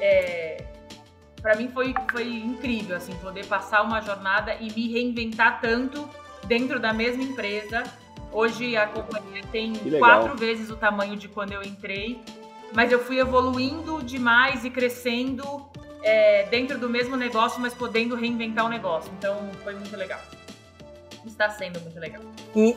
[0.00, 0.64] é,
[1.40, 6.08] para mim foi, foi incrível, assim, poder passar uma jornada e me reinventar tanto
[6.46, 7.84] dentro da mesma empresa.
[8.32, 12.20] Hoje a companhia tem quatro vezes o tamanho de quando eu entrei
[12.72, 15.64] mas eu fui evoluindo demais e crescendo
[16.02, 19.10] é, dentro do mesmo negócio, mas podendo reinventar o negócio.
[19.18, 20.20] Então foi muito legal.
[21.24, 22.22] Está sendo muito legal.
[22.54, 22.76] E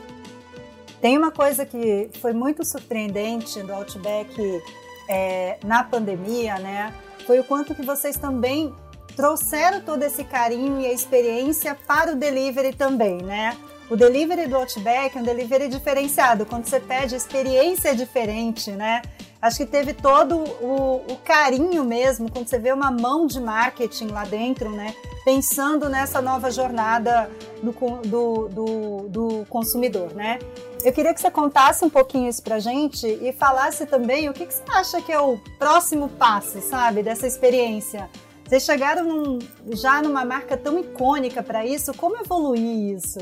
[1.00, 4.62] tem uma coisa que foi muito surpreendente do Outback
[5.08, 6.94] é, na pandemia, né?
[7.26, 8.74] Foi o quanto que vocês também
[9.16, 13.56] trouxeram todo esse carinho e a experiência para o delivery também, né?
[13.90, 16.46] O delivery do Outback é um delivery diferenciado.
[16.46, 19.02] Quando você pede, a experiência é diferente, né?
[19.42, 24.08] Acho que teve todo o, o, carinho mesmo, quando você vê uma mão de marketing
[24.08, 24.94] lá dentro, né?
[25.24, 27.28] Pensando nessa nova jornada
[27.60, 27.72] do,
[28.06, 30.38] do, do, do consumidor, né?
[30.84, 34.46] Eu queria que você contasse um pouquinho isso pra gente e falasse também o que,
[34.46, 38.08] que você acha que é o próximo passo, sabe, dessa experiência.
[38.50, 39.38] Vocês chegaram num,
[39.76, 43.20] já numa marca tão icônica para isso, como evoluir isso?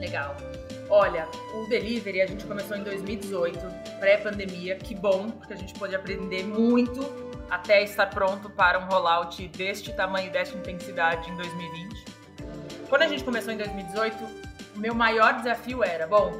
[0.00, 0.36] Legal.
[0.90, 3.56] Olha, o delivery a gente começou em 2018,
[4.00, 4.74] pré-pandemia.
[4.74, 7.02] Que bom, porque a gente pôde aprender muito
[7.48, 12.04] até estar pronto para um rollout deste tamanho e desta intensidade em 2020.
[12.88, 14.24] Quando a gente começou em 2018,
[14.74, 16.32] o meu maior desafio era, bom,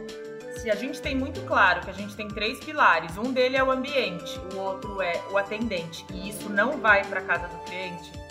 [0.57, 3.63] se a gente tem muito claro que a gente tem três pilares, um dele é
[3.63, 8.24] o ambiente, o outro é o atendente, e isso não vai para casa do cliente,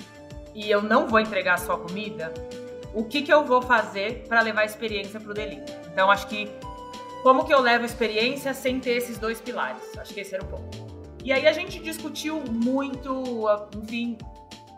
[0.54, 2.34] e eu não vou entregar só comida,
[2.94, 5.72] o que, que eu vou fazer para levar a experiência para o delivery.
[5.92, 6.50] Então, acho que
[7.24, 9.82] como que eu levo a experiência sem ter esses dois pilares?
[9.98, 10.94] Acho que esse era o ponto.
[11.24, 13.46] E aí a gente discutiu muito,
[13.82, 14.18] enfim,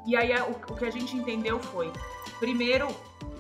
[0.06, 1.92] e aí o, que a gente entendeu foi,
[2.40, 2.88] primeiro,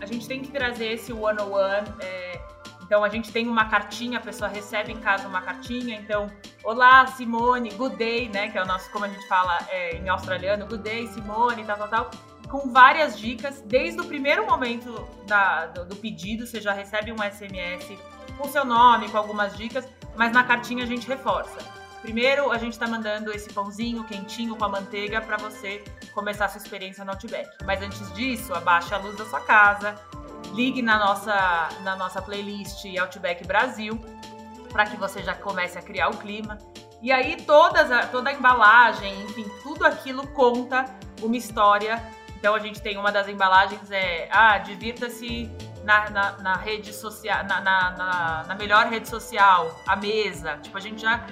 [0.02, 2.41] a gente tem que trazer esse one-on-one, é,
[2.86, 6.32] então a gente tem uma cartinha, a pessoa recebe em casa uma cartinha, então,
[6.63, 10.08] olá Simone, good day, né, que é o nosso, como a gente fala é, em
[10.08, 12.12] australiano, good day Simone, tal, tal, tal
[12.45, 13.62] com várias dicas.
[13.65, 17.98] Desde o primeiro momento da, do, do, pedido, você já recebe um SMS
[18.38, 21.75] com seu nome, com algumas dicas, mas na cartinha a gente reforça.
[22.06, 26.50] Primeiro, a gente está mandando esse pãozinho quentinho com a manteiga para você começar a
[26.50, 27.50] sua experiência no Outback.
[27.65, 29.96] Mas antes disso, abaixe a luz da sua casa,
[30.54, 34.00] ligue na nossa, na nossa playlist Outback Brasil,
[34.72, 36.60] para que você já comece a criar o clima.
[37.02, 40.86] E aí todas a, toda a embalagem, enfim, tudo aquilo conta
[41.24, 42.00] uma história
[42.38, 45.50] então a gente tem uma das embalagens é ah, divirta-se
[45.84, 50.60] na, na, na, rede social, na, na, na, melhor rede social, a mesa.
[50.62, 51.26] Tipo, a gente já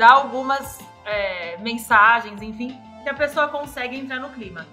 [0.00, 4.66] dá algumas é, mensagens, enfim, que a pessoa consegue entrar no clima.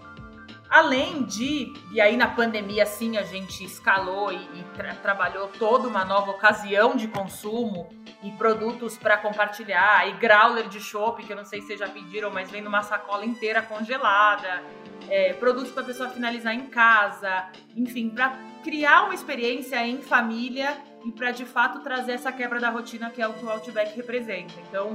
[0.70, 5.88] Além de, e aí na pandemia sim a gente escalou e, e tra trabalhou toda
[5.88, 7.90] uma nova ocasião de consumo
[8.22, 11.88] e produtos para compartilhar, e growler de chopp, que eu não sei se vocês já
[11.88, 14.64] pediram, mas vem numa sacola inteira congelada,
[15.10, 20.78] é, produtos para a pessoa finalizar em casa, enfim, para criar uma experiência em família
[21.06, 23.96] e para de fato trazer essa quebra da rotina que é o que o Outback
[23.96, 24.54] representa.
[24.68, 24.94] Então,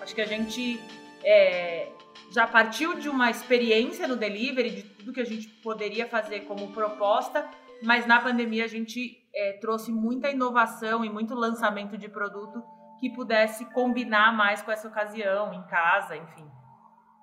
[0.00, 0.80] acho que a gente
[1.24, 1.88] é,
[2.30, 6.72] já partiu de uma experiência no delivery, de tudo que a gente poderia fazer como
[6.72, 7.48] proposta,
[7.82, 12.62] mas na pandemia a gente é, trouxe muita inovação e muito lançamento de produto
[12.98, 16.44] que pudesse combinar mais com essa ocasião, em casa, enfim.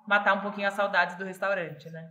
[0.08, 2.10] Matar um pouquinho as saudades do restaurante, né?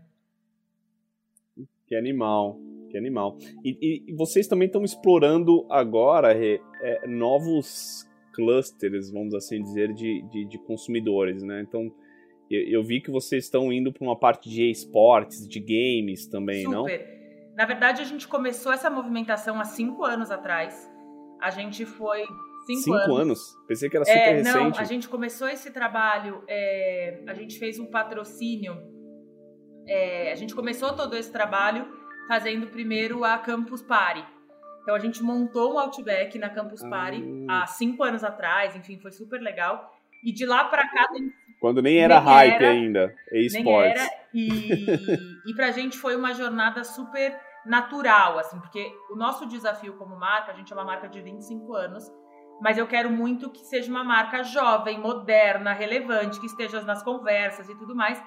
[1.87, 2.57] Que animal,
[2.89, 3.37] que animal.
[3.63, 10.21] E, e vocês também estão explorando agora é, é, novos clusters, vamos assim dizer, de,
[10.29, 11.61] de, de consumidores, né?
[11.61, 11.91] Então,
[12.49, 16.63] eu, eu, vi que vocês estão indo para uma parte de esportes, de games também,
[16.63, 16.75] Super.
[16.75, 17.55] não?
[17.55, 20.91] Na verdade, a gente começou essa movimentação há cinco anos atrás.
[21.41, 22.25] A gente foi
[22.65, 23.19] Cinco, Cinco anos.
[23.19, 23.57] anos.
[23.67, 24.57] Pensei que era super é, recente.
[24.57, 28.75] Não, a gente começou esse trabalho, é, a gente fez um patrocínio.
[29.87, 31.87] É, a gente começou todo esse trabalho
[32.27, 34.25] fazendo primeiro a Campus Party.
[34.85, 37.63] Então a gente montou um Outback na Campus Party ah.
[37.63, 39.91] há cinco anos atrás, enfim, foi super legal.
[40.23, 41.07] E de lá para cá
[41.59, 44.07] quando nem era nem hype era, ainda, esportes.
[44.31, 44.69] E,
[45.47, 50.51] e pra gente foi uma jornada super natural, assim, porque o nosso desafio como marca,
[50.51, 52.11] a gente é uma marca de 25 anos,
[52.61, 57.67] mas eu quero muito que seja uma marca jovem, moderna, relevante, que esteja nas conversas
[57.67, 58.23] e tudo mais.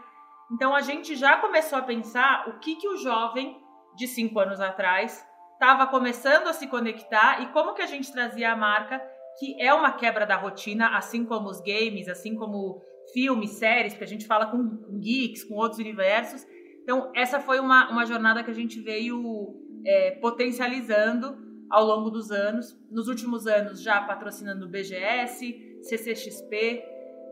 [0.51, 3.57] Então a gente já começou a pensar o que, que o jovem
[3.94, 5.25] de cinco anos atrás
[5.59, 9.03] estava começando a se conectar e como que a gente trazia a marca
[9.38, 14.05] que é uma quebra da rotina, assim como os games, assim como filmes, séries, que
[14.05, 16.44] a gente fala com geeks, com outros universos.
[16.83, 21.37] Então, essa foi uma, uma jornada que a gente veio é, potencializando
[21.71, 22.77] ao longo dos anos.
[22.90, 26.83] Nos últimos anos, já patrocinando o BGS, CCXP,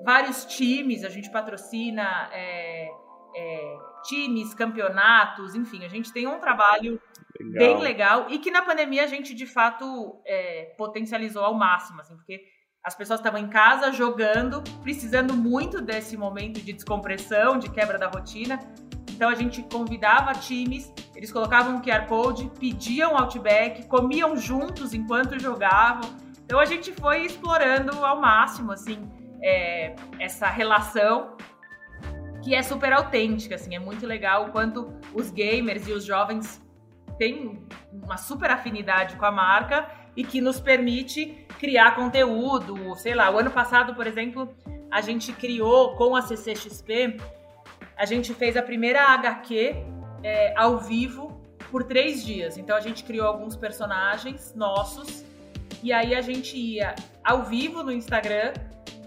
[0.05, 2.89] vários times, a gente patrocina é,
[3.35, 7.01] é, times, campeonatos, enfim, a gente tem um trabalho
[7.45, 7.59] legal.
[7.59, 12.17] bem legal e que na pandemia a gente de fato é, potencializou ao máximo, assim,
[12.17, 12.41] porque
[12.87, 18.07] as pessoas estavam em casa jogando, precisando muito desse momento de descompressão, de quebra da
[18.07, 18.61] rotina.
[19.11, 25.37] Então a gente convidava times, eles colocavam um QR Code, pediam Outback, comiam juntos enquanto
[25.37, 26.09] jogavam.
[26.45, 29.11] Então a gente foi explorando ao máximo, assim,
[29.43, 31.37] é, essa relação
[32.45, 36.65] que é super autêntica, assim, é muito legal o quanto os gamers e os jovens
[37.19, 37.59] têm
[37.93, 43.39] uma super afinidade com a marca e que nos permite criar conteúdo, sei lá, o
[43.39, 44.55] ano passado, por exemplo,
[44.91, 47.19] a gente criou com a CCXP,
[47.97, 49.75] a gente fez a primeira HQ
[50.23, 52.57] é, ao vivo por três dias.
[52.57, 55.25] Então a gente criou alguns personagens nossos
[55.83, 58.53] e aí a gente ia ao vivo no Instagram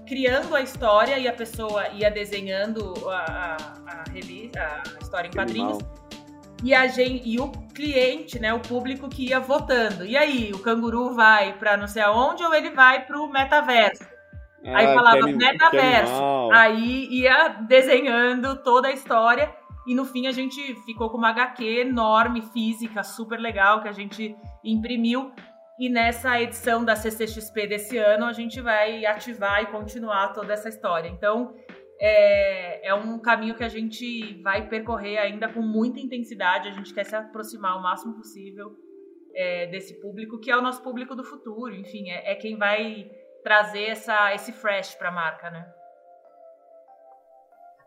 [0.08, 5.32] criando a história e a pessoa ia desenhando a, a, a revista, a história em
[5.32, 5.78] quadrinhos.
[6.64, 10.06] E, a gente, e o cliente, né, o público que ia votando.
[10.06, 14.04] E aí, o canguru vai para não sei aonde ou ele vai para o metaverso?
[14.66, 16.50] Ah, aí falava metaverso.
[16.52, 19.54] Aí ia desenhando toda a história.
[19.88, 23.94] E no fim a gente ficou com uma HQ enorme, física, super legal, que a
[23.94, 25.32] gente imprimiu.
[25.80, 30.68] E nessa edição da CCXP desse ano, a gente vai ativar e continuar toda essa
[30.68, 31.08] história.
[31.08, 31.54] Então,
[32.00, 36.70] é, é um caminho que a gente vai percorrer ainda com muita intensidade.
[36.70, 38.72] A gente quer se aproximar o máximo possível
[39.36, 41.76] é, desse público, que é o nosso público do futuro.
[41.76, 43.12] Enfim, é, é quem vai
[43.44, 45.70] trazer essa, esse fresh para a marca, né?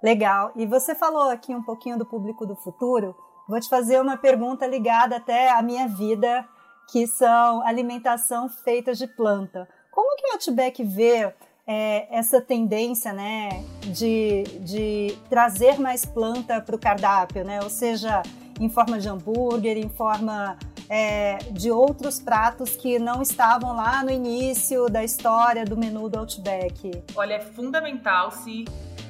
[0.03, 0.53] Legal.
[0.57, 3.17] E você falou aqui um pouquinho do público do futuro.
[3.49, 6.47] Vou te fazer uma pergunta ligada até à minha vida
[6.91, 9.69] que são alimentação feita de planta.
[9.91, 11.33] Como que o Outback vê
[11.67, 17.61] é, essa tendência né, de, de trazer mais planta para o cardápio, né?
[17.63, 18.23] ou seja,
[18.61, 24.11] em forma de hambúrguer, em forma é, de outros pratos que não estavam lá no
[24.11, 26.91] início da história do menu do Outback?
[27.15, 28.65] Olha, é fundamental se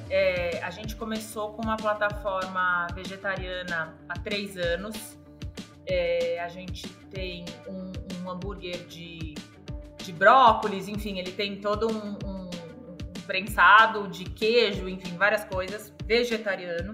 [0.09, 5.17] é, a gente começou com uma plataforma vegetariana há três anos
[5.85, 9.35] é, a gente tem um, um, hambúrguer de,
[9.97, 12.42] de brócolis, enfim, ele tem todo um, um,
[13.25, 16.91] prensado de queijo, enfim, várias coisas, vegetariano.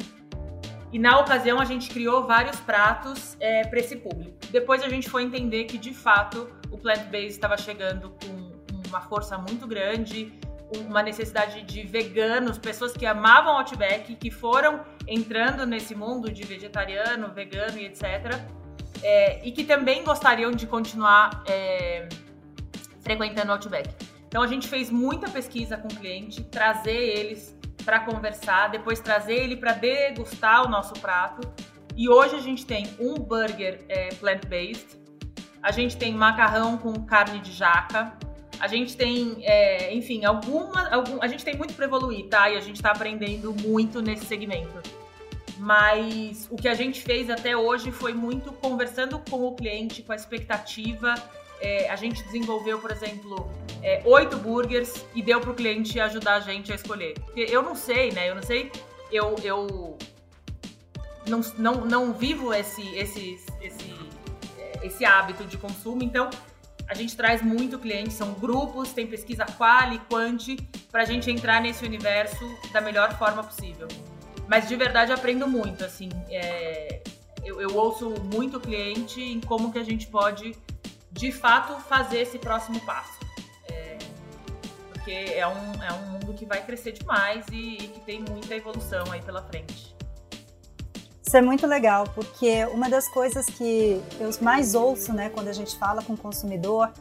[0.91, 4.37] E na ocasião a gente criou vários pratos é, para esse público.
[4.49, 8.49] Depois a gente foi entender que de fato o plant-based estava chegando com
[8.87, 10.33] uma força muito grande,
[10.87, 17.31] uma necessidade de veganos, pessoas que amavam Outback, que foram entrando nesse mundo de vegetariano,
[17.31, 18.39] vegano e etc
[19.03, 22.07] é, e que também gostariam de continuar é,
[23.01, 23.89] frequentando o Outback.
[24.29, 29.33] Então a gente fez muita pesquisa com o cliente, trazer eles para conversar, depois trazer
[29.33, 31.41] ele para degustar o nosso prato.
[31.97, 34.99] E hoje a gente tem um burger é, plant-based,
[35.63, 38.13] a gente tem macarrão com carne de jaca,
[38.59, 42.51] a gente tem, é, enfim, alguma, algum, a gente tem muito para evoluir, tá?
[42.51, 44.79] E a gente está aprendendo muito nesse segmento
[45.59, 50.13] mas o que a gente fez até hoje foi muito conversando com o cliente, com
[50.13, 51.13] a expectativa.
[51.59, 56.35] É, a gente desenvolveu, por exemplo, é, oito burgers e deu para o cliente ajudar
[56.35, 57.13] a gente a escolher.
[57.19, 58.29] Porque eu não sei, né?
[58.29, 58.71] Eu não sei,
[59.11, 59.97] eu, eu
[61.27, 63.95] não, não, não vivo esse, esse, esse,
[64.57, 66.29] é, esse hábito de consumo, então
[66.87, 70.57] a gente traz muito cliente, são grupos, tem pesquisa quali, quanti,
[70.91, 73.87] para a gente entrar nesse universo da melhor forma possível.
[74.47, 76.09] Mas de verdade aprendo muito, assim.
[76.29, 77.03] É,
[77.45, 80.55] eu, eu ouço muito cliente em como que a gente pode,
[81.11, 83.18] de fato, fazer esse próximo passo.
[85.09, 88.53] Porque é um, é um mundo que vai crescer demais e, e que tem muita
[88.53, 89.95] evolução aí pela frente.
[91.25, 95.53] Isso é muito legal, porque uma das coisas que eu mais ouço, né, quando a
[95.53, 96.91] gente fala com o consumidor,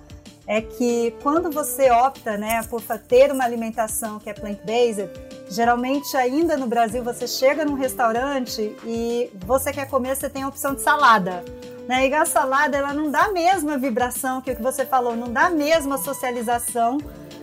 [0.46, 5.10] é que quando você opta, né, por ter uma alimentação que é plant-based,
[5.50, 10.48] Geralmente, ainda no Brasil, você chega num restaurante e você quer comer, você tem a
[10.48, 11.42] opção de salada.
[11.88, 12.06] Né?
[12.06, 15.32] E a salada, ela não dá a mesma vibração que o que você falou, não
[15.32, 16.98] dá a mesma socialização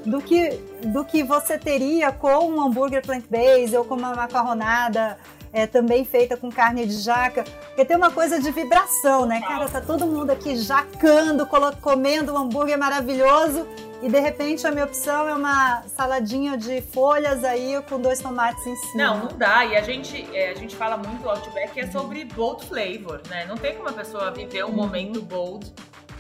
[0.06, 0.52] do que,
[0.86, 5.18] do que você teria com um hambúrguer plant-based ou com uma macarronada
[5.52, 7.44] é, também feita com carne de jaca.
[7.68, 9.42] Porque tem uma coisa de vibração, né?
[9.42, 11.48] Cara, tá todo mundo aqui jacando,
[11.82, 13.66] comendo um hambúrguer maravilhoso
[14.02, 18.68] e de repente a minha opção é uma saladinha de folhas aí com dois tomates
[18.68, 19.04] em cima.
[19.04, 19.66] Não, não dá.
[19.66, 23.46] E a gente, é, a gente fala muito o Outback é sobre bold flavor, né?
[23.46, 24.76] Não tem como a pessoa viver um uhum.
[24.76, 25.74] momento bold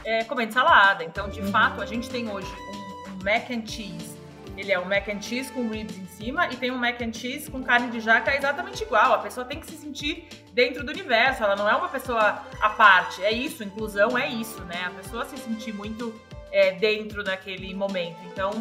[0.05, 1.03] é, comendo salada.
[1.03, 1.47] Então, de uhum.
[1.47, 2.84] fato, a gente tem hoje um,
[3.25, 4.15] mac and cheese.
[4.55, 7.11] Ele é um mac and cheese com ribs em cima e tem um mac and
[7.11, 9.13] cheese com carne de jaca exatamente igual.
[9.13, 11.43] A pessoa tem que se sentir dentro do universo.
[11.43, 13.21] Ela não é uma pessoa à parte.
[13.23, 14.85] É isso, inclusão é isso, né?
[14.85, 16.13] A pessoa se sentir muito
[16.51, 18.17] é, dentro daquele momento.
[18.31, 18.51] Então,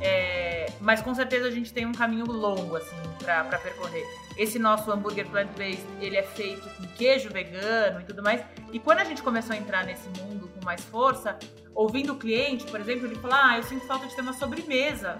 [0.00, 4.04] É, mas com certeza a gente tem um caminho longo assim para percorrer.
[4.36, 8.42] Esse nosso hambúrguer plant-based, ele é feito com queijo vegano e tudo mais.
[8.72, 11.38] E quando a gente começou a entrar nesse mundo com mais força,
[11.74, 15.18] ouvindo o cliente, por exemplo, ele fala: "Ah, eu sinto falta de ter uma sobremesa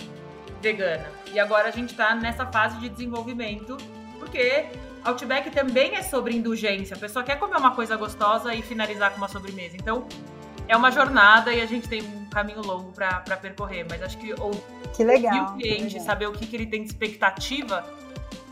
[0.61, 1.07] vegana".
[1.33, 3.77] E agora a gente está nessa fase de desenvolvimento,
[4.19, 4.67] porque
[5.05, 6.97] Outback também é sobre indulgência.
[6.97, 9.77] A pessoa quer comer uma coisa gostosa e finalizar com uma sobremesa.
[9.77, 10.07] Então,
[10.67, 13.87] é uma jornada e a gente tem um caminho longo para percorrer.
[13.89, 14.53] Mas acho que ou
[14.95, 17.85] que legal, o cliente, saber o que, que ele tem de expectativa,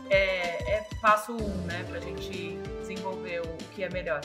[0.09, 1.83] é, é passo um, né?
[1.89, 4.21] Pra gente desenvolver o que é melhor.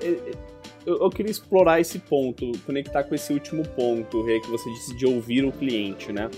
[0.00, 0.32] É, é,
[0.86, 4.96] eu, eu queria explorar esse ponto, conectar com esse último ponto, Rê, que você disse
[4.96, 6.28] de ouvir o cliente, né?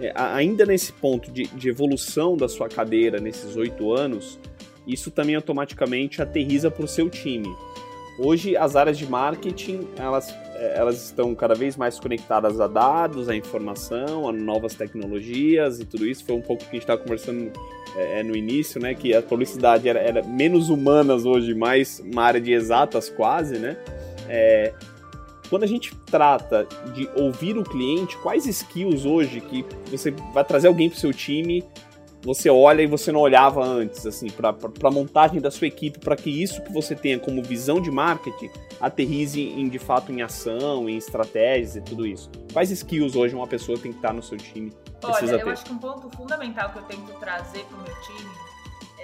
[0.00, 4.38] É, ainda nesse ponto de, de evolução da sua cadeira nesses oito anos,
[4.86, 7.48] isso também automaticamente aterriza para o seu time.
[8.18, 13.28] Hoje as áreas de marketing elas, é, elas estão cada vez mais conectadas a dados,
[13.28, 16.24] a informação, a novas tecnologias e tudo isso.
[16.24, 17.50] Foi um pouco que a gente estava conversando
[17.96, 18.94] é, é, no início, né?
[18.94, 23.76] Que a publicidade era, era, menos humanas hoje, mais uma área de exatas quase, né?
[24.28, 24.72] É,
[25.48, 30.68] quando a gente trata de ouvir o cliente, quais skills hoje que você vai trazer
[30.68, 31.64] alguém para o seu time
[32.24, 36.16] você olha e você não olhava antes, assim, para a montagem da sua equipe, para
[36.16, 38.48] que isso que você tenha como visão de marketing
[38.80, 42.30] aterrize em, de fato em ação, em estratégias e tudo isso.
[42.52, 44.72] Quais skills hoje uma pessoa tem que estar no seu time?
[45.06, 45.50] Olha, eu ter?
[45.50, 48.30] acho que um ponto fundamental que eu tento trazer para o meu time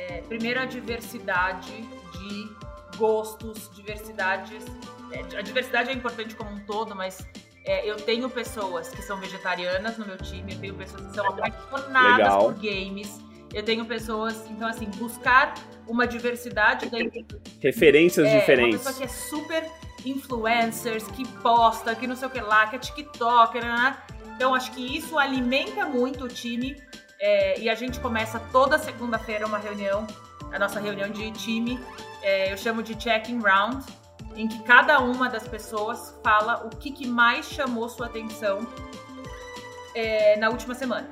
[0.01, 1.73] é, primeiro, a diversidade
[2.13, 4.65] de gostos, diversidades.
[5.13, 7.19] É, a diversidade é importante como um todo, mas
[7.65, 11.27] é, eu tenho pessoas que são vegetarianas no meu time, eu tenho pessoas que são
[11.27, 12.45] apaixonadas Legal.
[12.45, 13.21] por games.
[13.53, 15.55] Eu tenho pessoas, então assim, buscar
[15.87, 17.41] uma diversidade dentro.
[17.61, 18.81] Referências é, diferentes.
[18.81, 19.71] Uma pessoa que é super
[20.07, 23.99] influencers, que posta, que não sei o que lá, que é TikToker, né?
[24.41, 26.83] Então acho que isso alimenta muito o time.
[27.21, 30.07] É, e a gente começa toda segunda-feira uma reunião,
[30.51, 31.79] a nossa reunião de time,
[32.23, 33.85] é, eu chamo de checking round
[34.35, 38.67] em que cada uma das pessoas fala o que, que mais chamou sua atenção
[39.95, 41.11] é, na última semana.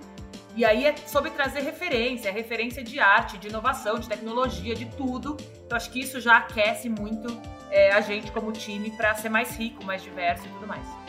[0.56, 5.36] E aí é sobre trazer referência, referência de arte, de inovação, de tecnologia, de tudo.
[5.66, 7.28] Então acho que isso já aquece muito
[7.70, 11.07] é, a gente como time para ser mais rico, mais diverso e tudo mais.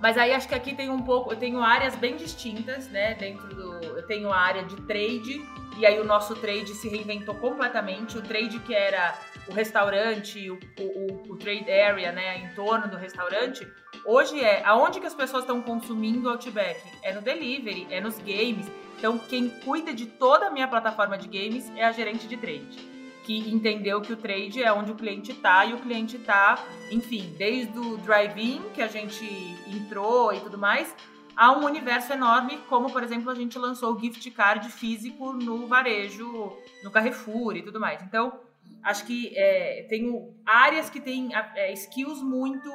[0.00, 3.14] Mas aí acho que aqui tem um pouco, eu tenho áreas bem distintas, né?
[3.14, 5.44] Dentro do, eu tenho a área de trade
[5.76, 8.16] e aí o nosso trade se reinventou completamente.
[8.16, 9.18] O trade que era
[9.48, 13.66] o restaurante, o, o, o, trade area, né, em torno do restaurante,
[14.04, 16.80] hoje é aonde que as pessoas estão consumindo o Outback?
[17.02, 18.70] É no delivery, é nos games.
[18.98, 22.87] Então, quem cuida de toda a minha plataforma de games é a gerente de trade.
[23.28, 27.34] Que entendeu que o trade é onde o cliente está e o cliente está, enfim,
[27.36, 29.22] desde o drive-in que a gente
[29.66, 30.96] entrou e tudo mais,
[31.36, 35.66] a um universo enorme, como por exemplo a gente lançou o gift card físico no
[35.66, 38.02] varejo, no Carrefour e tudo mais.
[38.02, 38.40] Então,
[38.82, 42.72] acho que é, tenho áreas que têm é, skills muito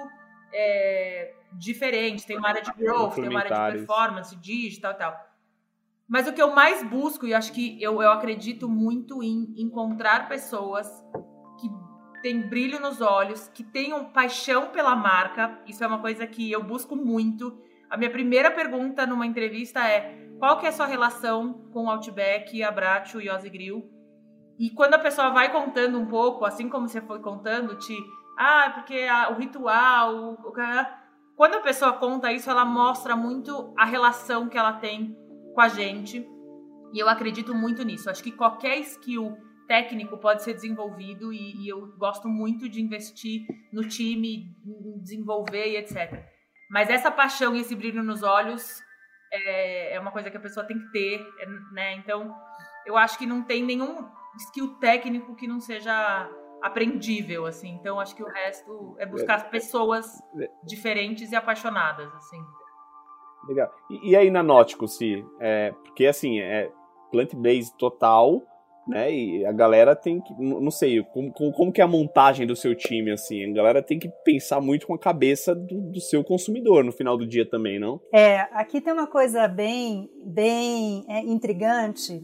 [0.54, 2.26] é, diferentes.
[2.26, 5.33] Tem uma área de growth, tem uma área de performance, digital e tal.
[6.08, 10.28] Mas o que eu mais busco, e acho que eu, eu acredito muito em encontrar
[10.28, 10.88] pessoas
[11.60, 11.70] que
[12.22, 15.60] têm brilho nos olhos, que tenham paixão pela marca.
[15.66, 17.58] Isso é uma coisa que eu busco muito.
[17.90, 21.90] A minha primeira pergunta numa entrevista é qual que é a sua relação com o
[21.90, 23.90] Outback, Abratio e Ozzy Grill?
[24.60, 27.98] E quando a pessoa vai contando um pouco, assim como você foi contando, te,
[28.38, 30.54] ah, porque a, o ritual, o, o,
[31.36, 35.18] quando a pessoa conta isso, ela mostra muito a relação que ela tem
[35.54, 36.28] com a gente.
[36.94, 38.10] E eu acredito muito nisso.
[38.10, 39.36] Acho que qualquer skill
[39.68, 44.56] técnico pode ser desenvolvido e, e eu gosto muito de investir no time,
[45.02, 46.24] desenvolver e etc.
[46.70, 48.82] Mas essa paixão e esse brilho nos olhos
[49.32, 51.96] é, é uma coisa que a pessoa tem que ter, é, né?
[51.96, 52.36] Então,
[52.86, 56.30] eu acho que não tem nenhum skill técnico que não seja
[56.62, 57.70] aprendível, assim.
[57.70, 59.50] Então, acho que o resto é buscar é.
[59.50, 60.06] pessoas
[60.64, 62.44] diferentes e apaixonadas, assim.
[63.48, 63.72] Legal.
[63.90, 66.72] E, e aí na Nótico, se é, porque assim, é
[67.12, 68.42] plant-based total,
[68.88, 69.14] né?
[69.14, 72.76] E a galera tem que, não sei, como, como, que é a montagem do seu
[72.76, 73.50] time, assim?
[73.50, 77.18] A galera tem que pensar muito com a cabeça do, do, seu consumidor no final
[77.18, 78.02] do dia também, não?
[78.14, 82.22] É, aqui tem uma coisa bem, bem é, intrigante,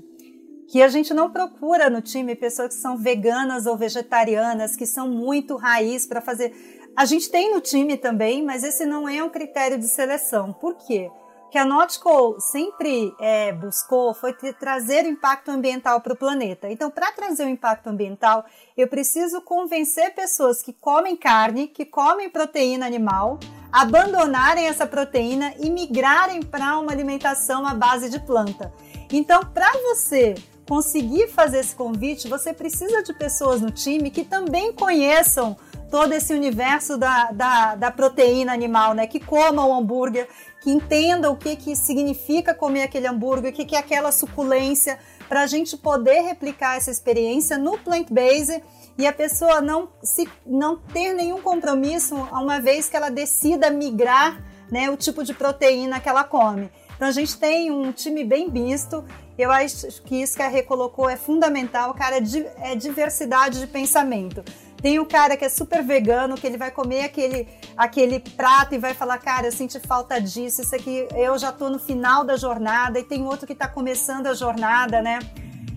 [0.70, 5.10] que a gente não procura no time pessoas que são veganas ou vegetarianas, que são
[5.10, 6.54] muito raiz para fazer.
[6.96, 10.52] A gente tem no time também, mas esse não é um critério de seleção.
[10.52, 11.10] Por quê?
[11.50, 16.70] Que a Nautical sempre é, buscou foi trazer impacto ambiental para o planeta.
[16.70, 18.46] Então, para trazer o impacto ambiental,
[18.78, 23.40] eu preciso convencer pessoas que comem carne, que comem proteína animal,
[23.72, 28.72] abandonarem essa proteína e migrarem para uma alimentação à base de planta.
[29.12, 30.36] Então, para você
[30.68, 35.58] conseguir fazer esse convite, você precisa de pessoas no time que também conheçam
[35.90, 39.08] todo esse universo da, da, da proteína animal, né?
[39.08, 40.28] Que comam hambúrguer,
[40.62, 45.00] que entendam o que, que significa comer aquele hambúrguer, o que, que é aquela suculência,
[45.28, 48.64] para a gente poder replicar essa experiência no plant-based
[48.98, 54.44] e a pessoa não, se, não ter nenhum compromisso uma vez que ela decida migrar
[54.70, 56.70] né, o tipo de proteína que ela come.
[56.96, 59.06] Então a gente tem um time bem visto.
[59.38, 63.68] Eu acho que isso que a Rê colocou é fundamental, cara, é, é diversidade de
[63.68, 64.44] pensamento.
[64.82, 68.78] Tem o cara que é super vegano, que ele vai comer aquele, aquele prato e
[68.78, 72.38] vai falar, cara, eu senti falta disso, isso aqui, eu já tô no final da
[72.38, 75.20] jornada, e tem outro que está começando a jornada, né?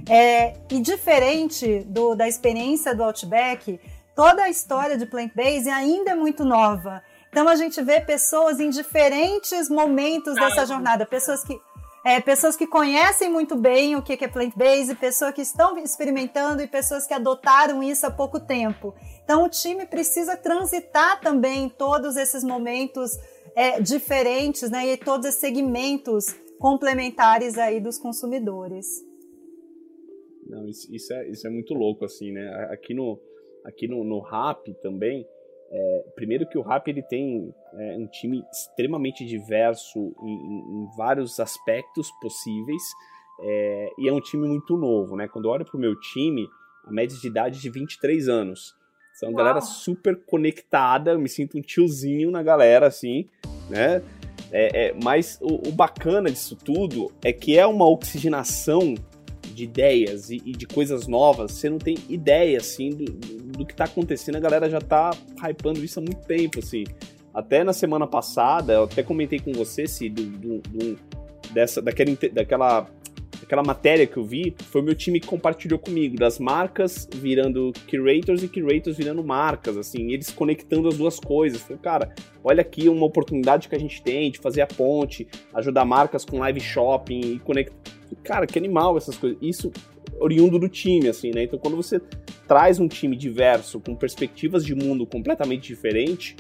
[0.09, 3.81] É, e diferente do, da experiência do Outback,
[4.15, 7.03] toda a história de plant-based ainda é muito nova.
[7.31, 11.59] Então a gente vê pessoas em diferentes momentos dessa jornada, pessoas que
[12.05, 16.67] é, pessoas que conhecem muito bem o que é plant-based, pessoas que estão experimentando e
[16.67, 18.95] pessoas que adotaram isso há pouco tempo.
[19.23, 23.13] Então, o time precisa transitar também em todos esses momentos
[23.55, 26.27] é, diferentes, né, e todos esses segmentos
[26.59, 28.87] complementares aí dos consumidores.
[30.47, 32.69] Não, isso, isso, é, isso é muito louco, assim, né?
[32.71, 33.21] Aqui no,
[33.65, 35.27] aqui no, no RAP também,
[35.73, 40.89] é, primeiro que o Rap ele tem é, um time extremamente diverso em, em, em
[40.97, 42.83] vários aspectos possíveis
[43.41, 45.27] é, e é um time muito novo, né?
[45.27, 46.47] Quando eu olho pro meu time,
[46.85, 48.75] a média de idade é de 23 anos.
[49.15, 53.29] São uma galera super conectada, eu me sinto um tiozinho na galera, assim,
[53.69, 54.03] né?
[54.51, 58.95] É, é, mas o, o, bacana disso tudo é que é uma oxigenação
[59.55, 63.05] de ideias e, e, de coisas novas, você não tem ideia, assim, do,
[63.63, 64.37] do que tá acontecendo.
[64.37, 65.11] A galera já tá
[65.43, 66.85] hypando isso há muito tempo, assim.
[67.33, 70.99] Até na semana passada, eu até comentei com você, se do, do, do,
[71.53, 72.87] dessa, daquela, daquela,
[73.41, 77.73] daquela matéria que eu vi, foi o meu time que compartilhou comigo, das marcas virando
[77.89, 81.63] curators e curators virando marcas, assim, eles conectando as duas coisas.
[81.63, 85.87] Falei, cara, olha aqui uma oportunidade que a gente tem de fazer a ponte, ajudar
[85.87, 87.73] marcas com live shopping e conectar
[88.23, 89.39] cara, que animal essas coisas.
[89.41, 89.71] Isso
[90.21, 91.45] oriundo do time, assim, né?
[91.45, 92.01] Então, quando você
[92.47, 96.37] traz um time diverso, com perspectivas de mundo completamente diferentes,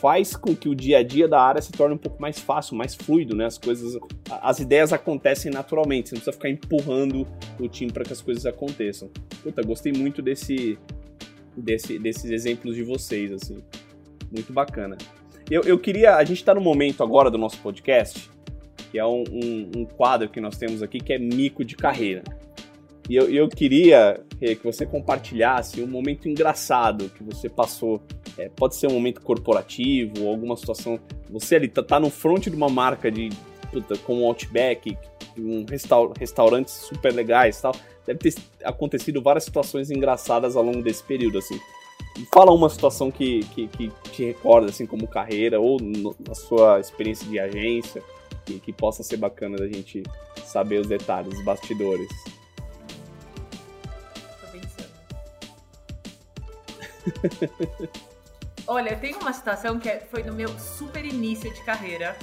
[0.00, 2.76] faz com que o dia a dia da área se torne um pouco mais fácil,
[2.76, 3.46] mais fluido, né?
[3.46, 3.98] As coisas,
[4.30, 7.26] as ideias acontecem naturalmente, você não precisa ficar empurrando
[7.58, 9.10] o time para que as coisas aconteçam.
[9.42, 10.78] Puta, gostei muito desse,
[11.56, 13.62] desse, desses exemplos de vocês, assim.
[14.30, 14.96] Muito bacana.
[15.50, 18.30] Eu, eu queria, a gente está no momento agora do nosso podcast
[18.90, 22.22] que é um, um, um, quadro que nós temos aqui que é mico de carreira.
[23.08, 28.02] E eu, eu queria que você compartilhasse um momento engraçado que você passou.
[28.36, 30.98] É, pode ser um momento corporativo alguma situação.
[31.30, 33.30] Você ali tá, tá no front de uma marca de
[33.70, 34.96] puta, como um Outback,
[35.38, 37.74] um restaur, restaurantes super legais tal.
[38.06, 38.34] Deve ter
[38.64, 41.58] acontecido várias situações engraçadas ao longo desse período, assim.
[42.32, 46.80] Fala uma situação que, que, que te recorda, assim, como carreira, ou no, na sua
[46.80, 48.02] experiência de agência
[48.44, 50.02] que, que possa ser bacana da gente
[50.44, 52.08] saber os detalhes, os bastidores.
[58.66, 62.16] Olha, tenho uma situação que é, foi no meu super início de carreira,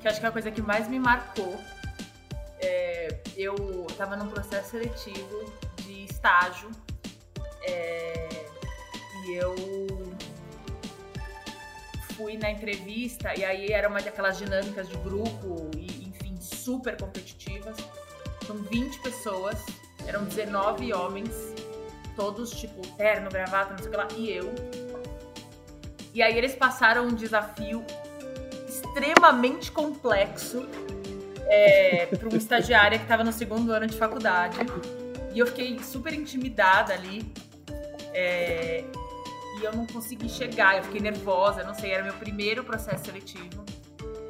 [0.00, 1.58] que acho que é a coisa que mais me marcou.
[2.60, 5.52] É, eu estava num processo seletivo
[5.82, 6.70] de estágio
[7.62, 8.28] é,
[9.26, 9.54] e eu
[12.16, 17.76] fui na entrevista e aí era uma daquelas dinâmicas de grupo e, enfim, super competitivas.
[18.46, 19.58] São 20 pessoas,
[20.06, 21.30] eram 19 homens,
[22.16, 24.52] todos tipo terno, gravata, não sei o que lá, e eu.
[26.14, 27.84] E aí eles passaram um desafio
[28.66, 30.66] extremamente complexo
[31.46, 34.58] é, para uma estagiária que estava no segundo ano de faculdade.
[35.32, 37.30] E eu fiquei super intimidada ali.
[38.14, 38.82] É,
[39.60, 43.64] e eu não consegui chegar, eu fiquei nervosa, não sei, era meu primeiro processo seletivo.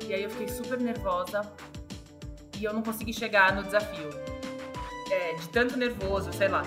[0.08, 1.42] E aí eu fiquei super nervosa
[2.58, 4.08] e eu não consegui chegar no desafio.
[5.10, 6.62] É, de tanto nervoso, sei lá.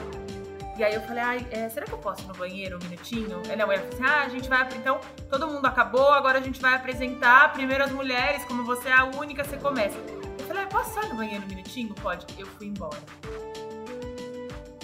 [0.80, 3.41] E aí eu falei, ai, é, será que eu posso ir no banheiro um minutinho?
[3.49, 6.61] Ela, ela falou assim, ah, a gente vai, então, todo mundo acabou, agora a gente
[6.61, 9.97] vai apresentar primeiro as mulheres, como você é a única, você começa.
[9.97, 11.93] Eu falei, ah, posso sair no banheiro um minutinho?
[11.95, 12.25] Pode.
[12.38, 12.97] Eu fui embora.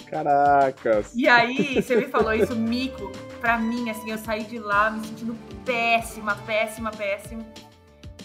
[0.06, 1.14] Caracas.
[1.14, 3.10] E aí, você me falou isso, mico.
[3.40, 5.34] Pra mim, assim, eu saí de lá me sentindo
[5.64, 7.42] péssima, péssima, péssima.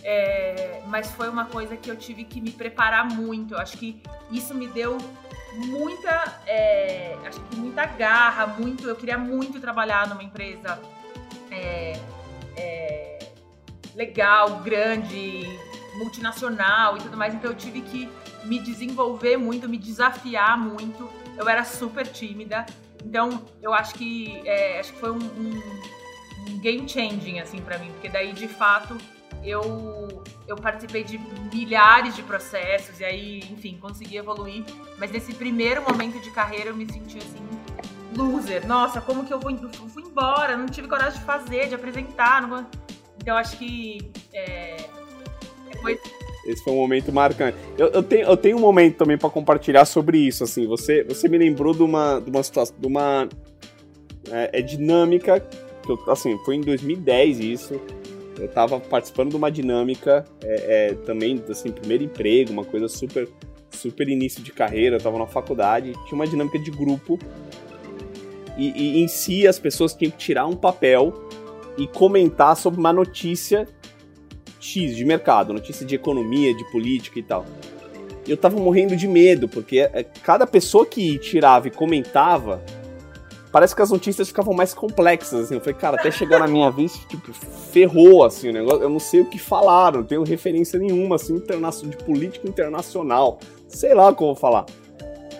[0.04, 3.54] É, mas foi uma coisa que eu tive que me preparar muito.
[3.54, 4.98] Eu acho que isso me deu
[5.54, 8.88] muita, é, acho que muita garra, muito.
[8.88, 10.80] Eu queria muito trabalhar numa empresa
[11.50, 12.00] é,
[12.58, 13.20] é
[13.96, 15.60] legal, grande,
[15.96, 18.10] multinacional e tudo mais, então eu tive que
[18.44, 21.10] me desenvolver muito, me desafiar muito.
[21.38, 22.66] Eu era super tímida,
[23.04, 25.82] então eu acho que é, acho que foi um, um,
[26.50, 28.98] um game changing assim para mim, porque daí de fato
[29.44, 31.18] eu eu participei de
[31.54, 34.64] milhares de processos e aí, enfim, consegui evoluir.
[34.98, 37.40] Mas nesse primeiro momento de carreira eu me senti assim
[38.16, 38.68] loser.
[38.68, 40.58] Nossa, como que eu vou, eu fui embora?
[40.58, 42.46] Não tive coragem de fazer, de apresentar.
[42.46, 42.68] Não...
[43.18, 44.78] Então acho que é,
[45.72, 46.00] depois
[46.46, 47.58] esse foi um momento marcante.
[47.78, 50.44] Eu, eu, tenho, eu tenho um momento também para compartilhar sobre isso.
[50.44, 53.30] Assim, você, você me lembrou de uma, de uma situação, de uma
[54.30, 57.82] é, é dinâmica que eu, assim, foi em 2010 isso.
[58.42, 63.30] Eu tava participando de uma dinâmica é, é, também, assim, primeiro emprego, uma coisa super,
[63.70, 64.96] super início de carreira.
[64.96, 67.20] Eu tava na faculdade, tinha uma dinâmica de grupo
[68.58, 71.14] e, e em si as pessoas tinham que tirar um papel
[71.78, 73.68] e comentar sobre uma notícia
[74.60, 77.46] X de mercado, notícia de economia, de política e tal.
[78.28, 82.64] Eu tava morrendo de medo, porque é, cada pessoa que tirava e comentava,
[83.52, 85.56] parece que as notícias ficavam mais complexas, assim.
[85.56, 88.82] Eu falei, cara, até chegar na minha vez, tipo, ferrou, assim, o negócio.
[88.82, 93.40] Eu não sei o que falaram, não tenho referência nenhuma, assim, de política internacional.
[93.68, 94.66] Sei lá o que eu vou falar.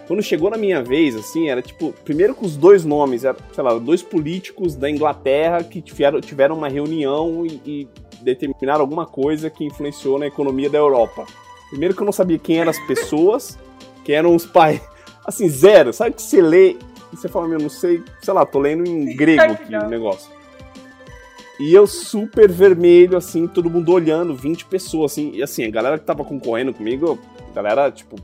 [0.08, 3.64] Quando chegou na minha vez, assim, era tipo, primeiro com os dois nomes, era, sei
[3.64, 7.88] lá, dois políticos da Inglaterra que tiveram, tiveram uma reunião e, e
[8.22, 11.26] determinaram alguma coisa que influenciou na economia da Europa.
[11.70, 13.58] Primeiro que eu não sabia quem eram as pessoas,
[14.04, 14.82] quem eram os pais.
[15.26, 15.94] Assim, zero.
[15.94, 16.76] Sabe que você lê
[17.12, 20.32] e você fala, meu, não sei, sei lá, tô lendo em grego aqui o negócio.
[21.60, 25.32] E eu super vermelho, assim, todo mundo olhando, 20 pessoas, assim.
[25.36, 27.20] E assim, a galera que tava concorrendo comigo,
[27.54, 28.16] galera, tipo,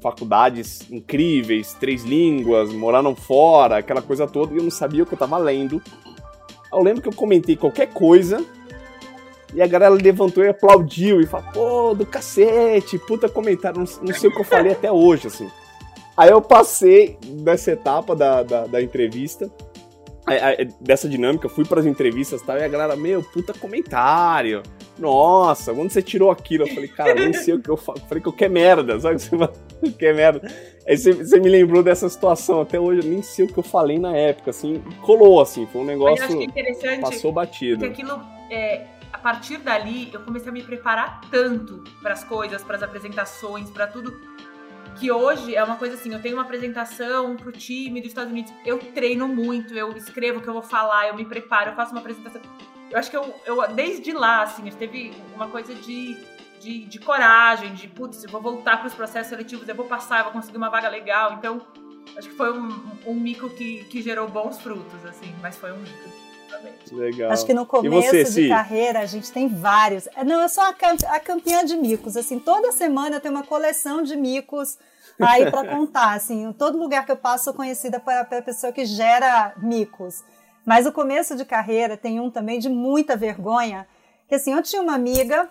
[0.00, 5.14] faculdades incríveis, três línguas, moraram fora, aquela coisa toda, e eu não sabia o que
[5.14, 5.80] eu tava lendo.
[6.72, 8.44] Eu lembro que eu comentei qualquer coisa,
[9.54, 14.14] e a galera levantou e aplaudiu e falou, pô, do cacete, puta comentário, não, não,
[14.14, 15.48] sei o que eu falei até hoje, assim.
[16.16, 19.50] Aí eu passei dessa etapa da, da, da entrevista,
[20.80, 24.62] dessa dinâmica, fui para as entrevistas e tal, e a galera, meu, puta comentário.
[24.98, 27.98] Nossa, quando você tirou aquilo, eu falei, cara, nem sei o que eu falo.
[28.00, 29.20] Falei, qualquer merda, sabe?
[29.20, 30.52] Você qualquer merda.
[30.86, 33.62] Aí você, você, me lembrou dessa situação, até hoje eu nem sei o que eu
[33.62, 36.24] falei na época, assim, colou, assim, foi um negócio.
[36.54, 37.78] É passou batido.
[37.80, 42.62] Porque aquilo é, a partir dali, eu comecei a me preparar tanto para as coisas,
[42.62, 44.12] para as apresentações, para tudo,
[44.98, 48.52] que hoje é uma coisa assim, eu tenho uma apresentação pro time dos Estados Unidos,
[48.64, 51.92] eu treino muito, eu escrevo o que eu vou falar, eu me preparo, eu faço
[51.92, 52.40] uma apresentação.
[52.90, 56.16] Eu acho que eu, eu desde lá, assim, teve uma coisa de,
[56.60, 60.18] de, de coragem, de, putz, eu vou voltar para os processos seletivos, eu vou passar,
[60.18, 61.32] eu vou conseguir uma vaga legal.
[61.34, 61.60] Então,
[62.16, 62.68] acho que foi um,
[63.06, 66.31] um mico que, que gerou bons frutos, assim, mas foi um mico.
[66.90, 67.30] Legal.
[67.30, 70.06] Acho que no começo você, de carreira a gente tem vários.
[70.14, 70.74] É, não, eu sou a,
[71.08, 72.16] a campeã de micos.
[72.16, 74.78] Assim, toda semana eu tenho uma coleção de micos
[75.20, 76.14] aí para contar.
[76.14, 80.22] Assim, em todo lugar que eu passo sou conhecida para a pessoa que gera micos.
[80.64, 83.86] Mas o começo de carreira tem um também de muita vergonha.
[84.28, 85.48] Que assim, eu tinha uma amiga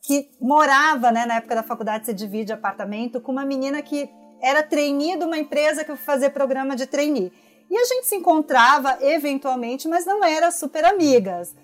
[0.00, 4.62] que morava, né, na época da faculdade você divide apartamento, com uma menina que era
[4.62, 7.32] trainee de uma empresa que eu fazer programa de trainee.
[7.70, 11.54] E a gente se encontrava eventualmente, mas não era super amigas.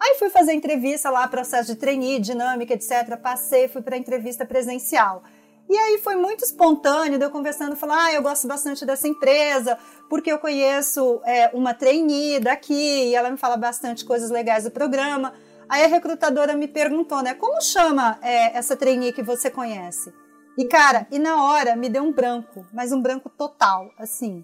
[0.00, 3.16] Aí fui fazer entrevista lá, processo de trainee, dinâmica, etc.
[3.20, 5.22] Passei, fui para a entrevista presencial.
[5.68, 9.76] E aí foi muito espontâneo, deu conversando, falar, ah, eu gosto bastante dessa empresa,
[10.08, 12.72] porque eu conheço é, uma trainee daqui,
[13.08, 15.34] e ela me fala bastante coisas legais do programa.
[15.68, 20.10] Aí a recrutadora me perguntou, né, como chama é, essa trainee que você conhece?
[20.56, 24.42] E cara, e na hora me deu um branco, mas um branco total, assim.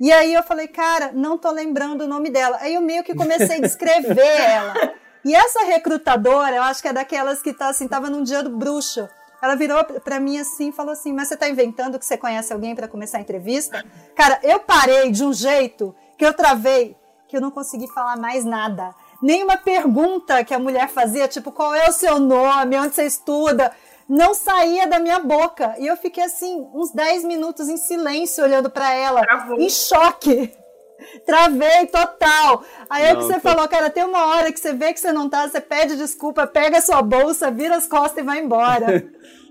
[0.00, 2.58] E aí eu falei, cara, não tô lembrando o nome dela.
[2.60, 4.74] Aí eu meio que comecei a descrever ela.
[5.24, 8.50] E essa recrutadora, eu acho que é daquelas que tá assim, tava num dia do
[8.50, 9.08] bruxo.
[9.40, 12.52] Ela virou para mim assim e falou assim: Mas você tá inventando que você conhece
[12.52, 13.84] alguém para começar a entrevista?
[14.16, 16.96] Cara, eu parei de um jeito que eu travei,
[17.28, 18.94] que eu não consegui falar mais nada.
[19.22, 23.70] Nenhuma pergunta que a mulher fazia, tipo, qual é o seu nome, onde você estuda
[24.08, 25.74] não saía da minha boca.
[25.78, 29.60] E eu fiquei assim, uns 10 minutos em silêncio olhando para ela, Travou.
[29.60, 30.52] em choque.
[31.26, 32.64] Travei total.
[32.88, 33.40] Aí não, é que você tô...
[33.40, 36.46] falou, cara, tem uma hora que você vê que você não tá, você pede desculpa,
[36.46, 39.04] pega a sua bolsa, vira as costas e vai embora.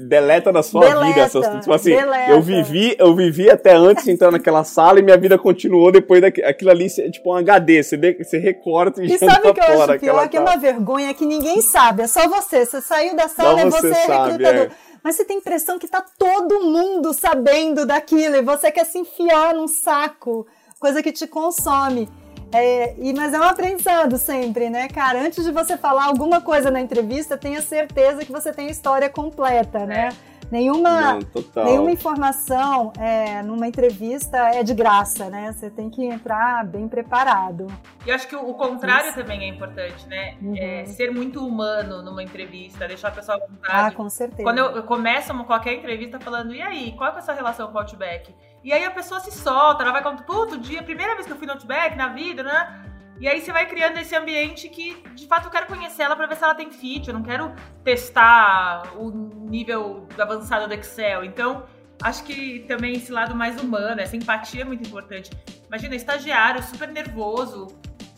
[0.00, 2.32] deleta na sua deleta, vida essas tipo assim deleta.
[2.32, 6.20] eu vivi eu vivi até antes de entrar naquela sala e minha vida continuou depois
[6.20, 9.82] daquilo ali tipo um HD você, de, você recorta e, e sabe o que eu
[9.82, 10.28] acho pior?
[10.28, 12.66] Que é uma vergonha que ninguém sabe é só você.
[12.66, 14.44] Você saiu da sala e você, é recrutador.
[14.44, 14.70] é.
[15.02, 18.98] mas você tem a impressão que tá todo mundo sabendo daquilo e você quer se
[18.98, 20.46] enfiar num saco
[20.80, 22.08] coisa que te consome
[22.54, 25.20] É, e, mas é um aprendizado sempre, né, cara?
[25.20, 29.10] Antes de você falar alguma coisa na entrevista, tenha certeza que você tem a história
[29.10, 30.10] completa, né?
[30.30, 30.34] É.
[30.50, 35.52] Nenhuma, Não, nenhuma informação é, numa entrevista é de graça, né?
[35.52, 37.66] Você tem que entrar bem preparado.
[38.06, 39.18] E eu acho que o, o contrário Isso.
[39.18, 40.36] também é importante, né?
[40.40, 40.54] Uhum.
[40.56, 43.88] É, ser muito humano numa entrevista, deixar a pessoa à vontade.
[43.88, 44.44] Ah, com certeza.
[44.44, 47.74] Quando eu, eu começo qualquer entrevista falando, e aí, qual é a sua relação com
[47.74, 48.32] o Outback?
[48.64, 51.36] E aí a pessoa se solta, ela vai contar, puto, dia, primeira vez que eu
[51.36, 52.82] fui no Outback na vida, né?
[53.20, 56.26] E aí você vai criando esse ambiente que, de fato, eu quero conhecer ela para
[56.26, 57.06] ver se ela tem fit.
[57.06, 57.54] Eu não quero
[57.84, 61.24] testar o nível avançado do Excel.
[61.24, 61.64] Então,
[62.02, 65.30] acho que também esse lado mais humano, essa empatia é muito importante.
[65.68, 67.68] Imagina, estagiário super nervoso,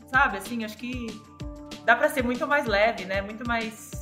[0.06, 0.38] sabe?
[0.38, 1.06] Assim, acho que
[1.84, 3.20] dá para ser muito mais leve, né?
[3.20, 3.95] Muito mais.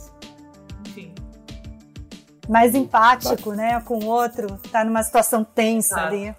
[2.49, 3.81] Mais empático, né?
[3.81, 6.15] Com o outro, tá numa situação tensa Exato.
[6.15, 6.35] ali.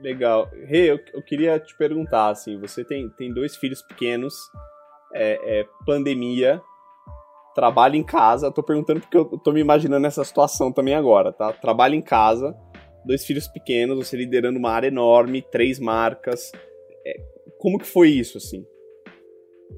[0.00, 0.50] Legal.
[0.66, 4.34] Rê, hey, eu, eu, queria te perguntar, assim, você tem, tem dois filhos pequenos,
[5.14, 6.60] é, é, pandemia,
[7.54, 11.52] trabalha em casa, tô perguntando porque eu tô me imaginando nessa situação também agora, tá?
[11.52, 12.56] Trabalha em casa,
[13.04, 16.50] dois filhos pequenos, você liderando uma área enorme, três marcas,
[17.06, 17.14] é,
[17.58, 18.64] como que foi isso, assim?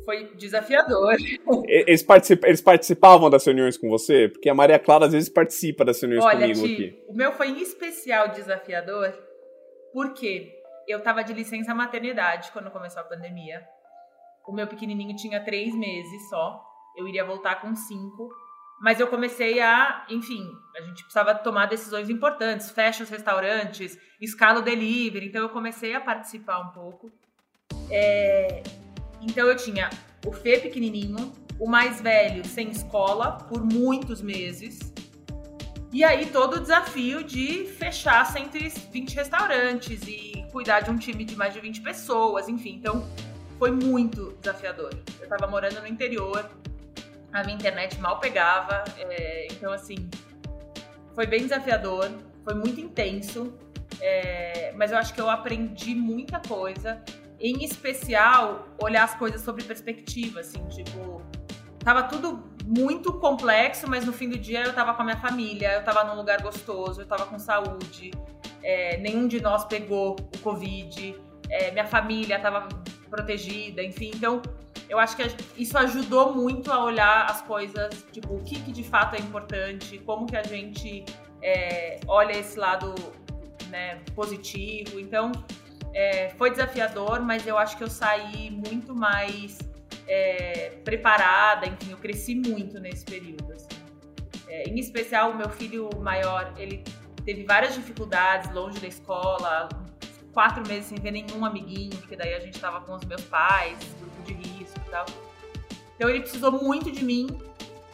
[0.04, 1.16] Foi desafiador.
[1.66, 2.06] Eles,
[2.44, 4.28] eles participavam das reuniões com você?
[4.28, 7.04] Porque a Maria Clara às vezes participa das reuniões Olha, comigo Ti, aqui.
[7.08, 9.12] O meu foi em especial desafiador,
[9.92, 10.52] porque
[10.86, 13.66] eu tava de licença maternidade quando começou a pandemia.
[14.46, 16.62] O meu pequenininho tinha três meses só.
[16.96, 18.30] Eu iria voltar com cinco.
[18.80, 22.70] Mas eu comecei a, enfim, a gente precisava tomar decisões importantes.
[22.70, 25.26] Fecha os restaurantes, escala o delivery.
[25.26, 27.10] Então eu comecei a participar um pouco.
[27.90, 28.62] É,
[29.20, 29.90] então eu tinha
[30.24, 34.92] o Fê pequenininho, o mais velho sem escola por muitos meses
[35.96, 41.34] e aí todo o desafio de fechar 120 restaurantes e cuidar de um time de
[41.36, 42.74] mais de 20 pessoas, enfim.
[42.74, 43.02] Então
[43.58, 44.90] foi muito desafiador.
[45.18, 46.50] Eu tava morando no interior,
[47.32, 50.08] a minha internet mal pegava, é, então assim,
[51.14, 52.10] foi bem desafiador,
[52.44, 53.54] foi muito intenso,
[53.98, 57.02] é, mas eu acho que eu aprendi muita coisa,
[57.40, 61.22] em especial olhar as coisas sobre perspectiva, assim, tipo,
[61.78, 65.74] tava tudo muito complexo, mas no fim do dia eu tava com a minha família,
[65.74, 68.10] eu tava num lugar gostoso, eu tava com saúde,
[68.62, 71.14] é, nenhum de nós pegou o Covid,
[71.48, 72.68] é, minha família tava
[73.08, 74.10] protegida, enfim.
[74.14, 74.42] Então,
[74.88, 75.22] eu acho que
[75.56, 79.98] isso ajudou muito a olhar as coisas, tipo, o que, que de fato é importante,
[79.98, 81.04] como que a gente
[81.42, 82.94] é, olha esse lado
[83.68, 84.98] né, positivo.
[84.98, 85.32] Então,
[85.96, 89.58] é, foi desafiador, mas eu acho que eu saí muito mais
[90.06, 93.50] é, preparada, enfim, eu cresci muito nesse período.
[93.54, 93.66] Assim.
[94.46, 96.84] É, em especial, o meu filho maior, ele
[97.24, 99.70] teve várias dificuldades longe da escola,
[100.34, 103.78] quatro meses sem ver nenhum amiguinho, porque daí a gente estava com os meus pais,
[103.98, 105.06] grupo de risco e tal.
[105.94, 107.26] Então ele precisou muito de mim.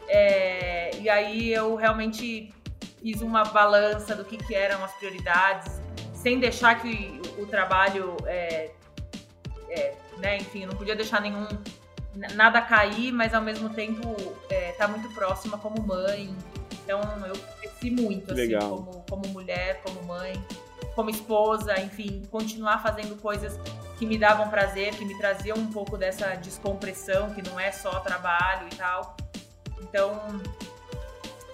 [0.08, 2.52] É, e aí eu realmente
[3.00, 5.80] fiz uma balança do que, que eram as prioridades,
[6.22, 8.70] sem deixar que o, o trabalho, é,
[9.68, 11.46] é, né, enfim, não podia deixar nenhum
[12.34, 14.14] nada cair, mas ao mesmo tempo
[14.48, 16.34] é, tá muito próxima como mãe.
[16.84, 20.32] Então eu cresci muito, assim, como, como mulher, como mãe,
[20.94, 23.58] como esposa, enfim, continuar fazendo coisas
[23.98, 28.00] que me davam prazer, que me traziam um pouco dessa descompressão, que não é só
[28.00, 29.16] trabalho e tal.
[29.80, 30.40] Então,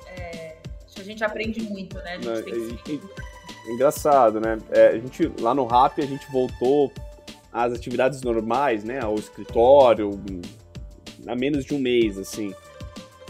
[0.06, 0.56] é,
[0.96, 2.12] a gente aprende muito, né?
[2.12, 3.27] A gente não, tem que...
[3.68, 4.58] Engraçado, né?
[4.70, 6.90] É, a gente, lá no RAP, a gente voltou
[7.52, 10.20] as atividades normais, né, ao escritório,
[11.26, 12.54] há menos de um mês, assim.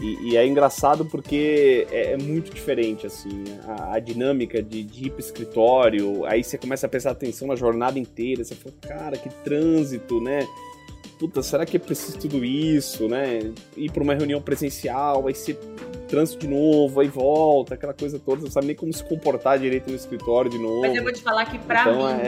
[0.01, 5.07] E, e é engraçado porque é, é muito diferente, assim, a, a dinâmica de, de
[5.07, 9.29] ir escritório, aí você começa a prestar atenção na jornada inteira, você fala, cara, que
[9.43, 10.47] trânsito, né?
[11.19, 13.51] Puta, será que é preciso tudo isso, né?
[13.75, 15.53] Ir para uma reunião presencial, aí você
[16.07, 19.89] trânsito de novo, aí volta, aquela coisa toda, não sabe nem como se comportar direito
[19.89, 20.79] no escritório de novo.
[20.79, 22.21] Mas eu vou te falar que pra então, mim,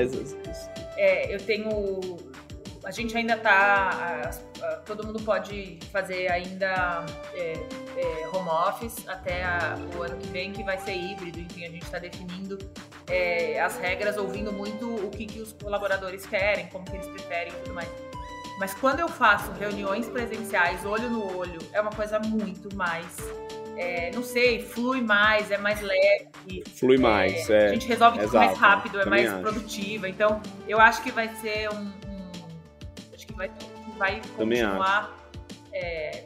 [0.98, 2.18] é, é, eu tenho.
[2.84, 4.32] A gente ainda tá.
[4.86, 7.54] todo mundo pode fazer ainda é,
[7.96, 11.39] é, home office até a, o ano que vem, que vai ser híbrido.
[11.39, 12.58] Enfim, a gente está definindo
[13.08, 17.54] é, as regras, ouvindo muito o que, que os colaboradores querem, como que eles preferem
[17.54, 18.11] e tudo mais.
[18.60, 23.18] Mas quando eu faço reuniões presenciais, olho no olho, é uma coisa muito mais
[23.82, 26.64] é, não sei, flui mais, é mais leve.
[26.76, 27.70] Flui é, mais, é.
[27.70, 29.41] A gente resolve tudo mais rápido, é mais acho.
[29.41, 30.08] produtiva.
[30.08, 31.82] Então, eu acho que vai ser um.
[31.82, 33.52] um acho que vai,
[33.97, 35.18] vai continuar
[35.74, 36.26] é,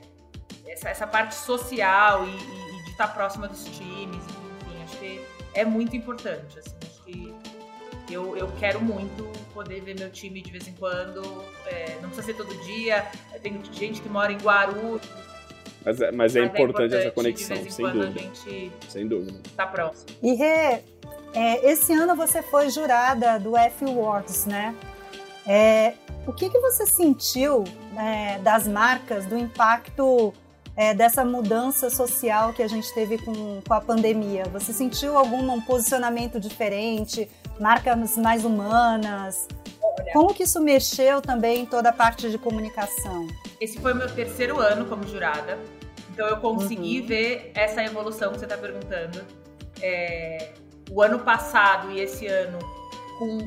[0.67, 5.21] essa, essa, parte social e, e, de estar próxima dos times, enfim, acho que
[5.53, 6.59] é muito importante.
[6.59, 7.33] Assim, acho que
[8.09, 11.21] Eu, eu quero muito poder ver meu time de vez em quando.
[11.65, 13.05] É, não precisa ser todo dia.
[13.41, 15.01] Tem gente que mora em Guarulhos.
[15.83, 18.31] Mas, é, mas, é, mas importante é, importante essa conexão, sem dúvida.
[18.89, 19.39] sem dúvida.
[19.55, 20.07] Tá próximo.
[20.21, 20.81] E Rê,
[21.33, 24.75] é, esse ano você foi jurada do F Awards, né?
[25.47, 25.93] É,
[26.25, 30.33] o que, que você sentiu né, das marcas, do impacto
[30.75, 34.45] é, dessa mudança social que a gente teve com, com a pandemia?
[34.51, 39.47] Você sentiu algum posicionamento diferente, marcas mais humanas?
[40.11, 43.27] Como que isso mexeu também em toda a parte de comunicação?
[43.59, 45.57] Esse foi o meu terceiro ano como jurada,
[46.11, 47.07] então eu consegui uhum.
[47.07, 49.23] ver essa evolução que você está perguntando.
[49.81, 50.53] É,
[50.91, 52.59] o ano passado e esse ano
[53.17, 53.37] com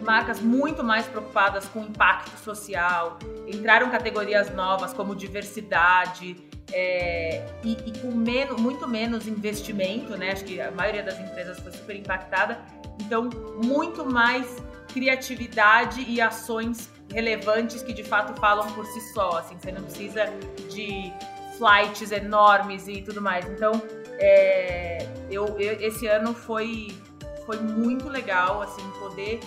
[0.00, 6.36] marcas muito mais preocupadas com impacto social, entraram categorias novas como diversidade
[6.72, 10.32] é, e, e, com menos, muito menos investimento, né?
[10.32, 12.58] Acho que a maioria das empresas foi super impactada.
[13.00, 13.28] Então,
[13.62, 14.56] muito mais
[14.92, 19.38] criatividade e ações relevantes que de fato falam por si só.
[19.38, 20.26] Assim, você não precisa
[20.70, 21.12] de
[21.58, 23.44] flights enormes e tudo mais.
[23.46, 23.72] Então,
[24.18, 26.96] é, eu, eu, esse ano foi,
[27.46, 29.40] foi muito legal, assim, poder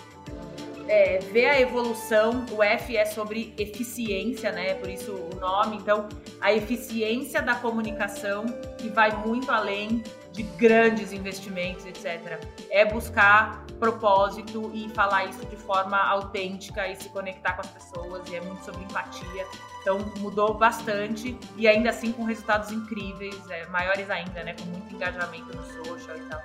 [0.87, 1.19] é,
[1.49, 2.45] a evolução.
[2.51, 4.73] O F é sobre eficiência, né?
[4.75, 5.77] Por isso o nome.
[5.77, 6.07] Então,
[6.41, 8.45] a eficiência da comunicação,
[8.77, 12.39] que vai muito além de grandes investimentos, etc.
[12.69, 18.27] É buscar propósito e falar isso de forma autêntica e se conectar com as pessoas.
[18.29, 19.45] E é muito sobre empatia.
[19.81, 24.55] Então, mudou bastante e ainda assim com resultados incríveis, é, maiores ainda, né?
[24.59, 26.41] Com muito engajamento no social e tal.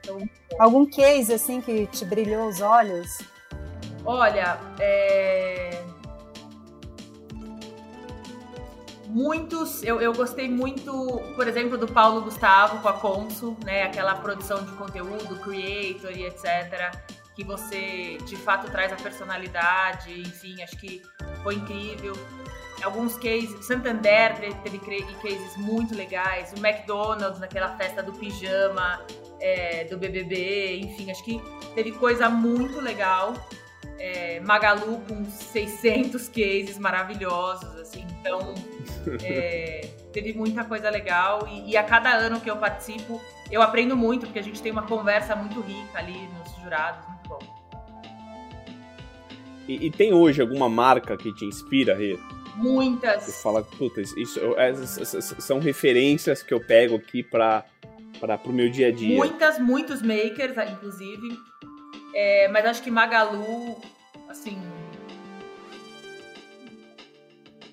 [0.00, 3.18] Então, Algum case assim que te brilhou os olhos?
[4.06, 5.84] Olha, é...
[9.08, 10.92] muitos, eu, eu gostei muito,
[11.34, 13.82] por exemplo, do Paulo Gustavo com a Consul, né?
[13.82, 16.96] Aquela produção de conteúdo, creator e etc.
[17.34, 21.02] Que você de fato traz a personalidade, enfim, acho que
[21.42, 22.12] foi incrível.
[22.84, 29.00] Alguns cases, Santander teve cases muito legais, o McDonald's naquela festa do pijama,
[29.40, 31.42] é, do BBB, enfim, acho que
[31.74, 33.34] teve coisa muito legal
[33.98, 38.54] é, Magalu com 600 cases maravilhosos, assim, então
[39.22, 43.20] é, teve muita coisa legal e, e, a cada ano que eu participo
[43.50, 47.28] eu aprendo muito, porque a gente tem uma conversa muito rica ali nos jurados, muito
[47.28, 47.38] bom.
[49.68, 52.18] E, e tem hoje alguma marca que te inspira, Rê?
[52.56, 53.24] Muitas.
[53.24, 57.64] Você fala, puta, isso, essas, são referências que eu pego aqui para
[58.18, 59.14] para o meu dia a dia.
[59.14, 61.38] Muitas, muitos makers, inclusive.
[62.18, 63.76] É, mas acho que Magalu,
[64.26, 64.58] assim.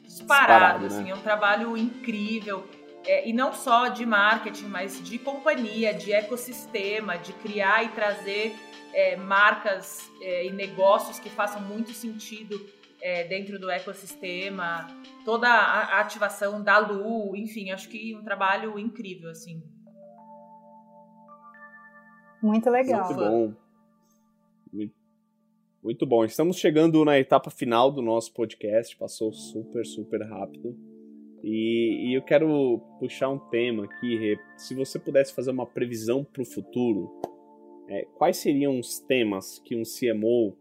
[0.04, 1.12] Disparado, disparado assim, né?
[1.12, 2.68] é um trabalho incrível.
[3.06, 8.54] É, e não só de marketing, mas de companhia, de ecossistema, de criar e trazer
[8.94, 12.60] é, marcas é, e negócios que façam muito sentido
[13.02, 14.88] é, dentro do ecossistema,
[15.24, 19.64] toda a ativação da Lu, enfim, acho que um trabalho incrível, assim.
[22.42, 23.06] Muito legal.
[23.06, 23.63] Muito bom.
[25.84, 26.24] Muito bom.
[26.24, 28.96] Estamos chegando na etapa final do nosso podcast.
[28.96, 30.74] Passou super, super rápido.
[31.44, 34.38] E, e eu quero puxar um tema aqui.
[34.56, 37.12] Se você pudesse fazer uma previsão para o futuro,
[37.90, 40.56] é, quais seriam os temas que um CMO,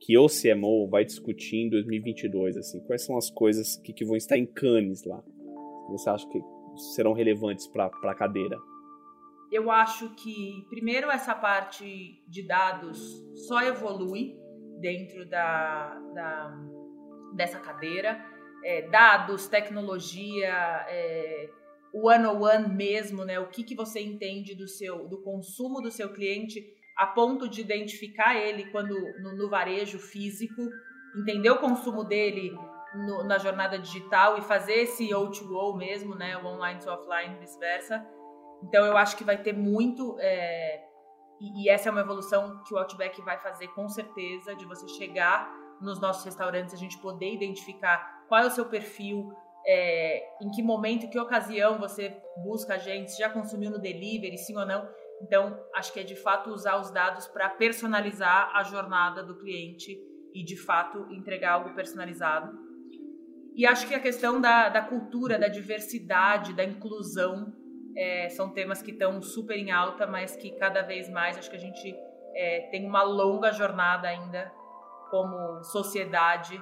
[0.00, 2.56] que o CMO vai discutir em 2022?
[2.56, 2.80] Assim?
[2.80, 5.22] Quais são as coisas que, que vão estar em canes lá?
[5.90, 6.40] Você acha que
[6.94, 8.58] serão relevantes para a cadeira?
[9.54, 12.98] Eu acho que, primeiro, essa parte de dados
[13.46, 14.36] só evolui
[14.80, 16.54] dentro da, da
[17.36, 18.20] dessa cadeira.
[18.64, 20.52] É, dados, tecnologia,
[20.88, 21.48] é,
[21.92, 23.38] one-on-one mesmo, né?
[23.38, 26.60] O que, que você entende do seu do consumo do seu cliente
[26.96, 30.62] a ponto de identificar ele quando no, no varejo físico,
[31.16, 32.56] entender o consumo dele
[32.94, 36.36] no, na jornada digital e fazer esse O2O mesmo, né?
[36.36, 38.04] O online to offline, vice-versa.
[38.64, 40.16] Então eu acho que vai ter muito.
[40.18, 40.82] É,
[41.40, 45.52] e, essa é uma evolução que o Outback vai fazer com certeza, de você chegar
[45.80, 49.32] nos nossos restaurantes, a gente poder identificar qual é o seu perfil,
[49.66, 53.78] é, em que momento, em que ocasião você busca a gente, se já consumiu no
[53.78, 54.88] delivery, sim ou não.
[55.20, 59.98] Então, acho que é de fato usar os dados para personalizar a jornada do cliente
[60.34, 62.56] e de fato entregar algo personalizado.
[63.54, 67.52] E acho que a questão da, da cultura, da diversidade, da inclusão
[67.96, 71.56] é, são temas que estão super em alta, mas que cada vez mais acho que
[71.56, 71.96] a gente
[72.34, 74.52] é, tem uma longa jornada ainda
[75.10, 76.60] como sociedade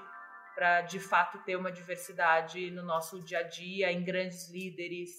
[0.55, 5.11] para de fato ter uma diversidade no nosso dia a dia, em grandes líderes,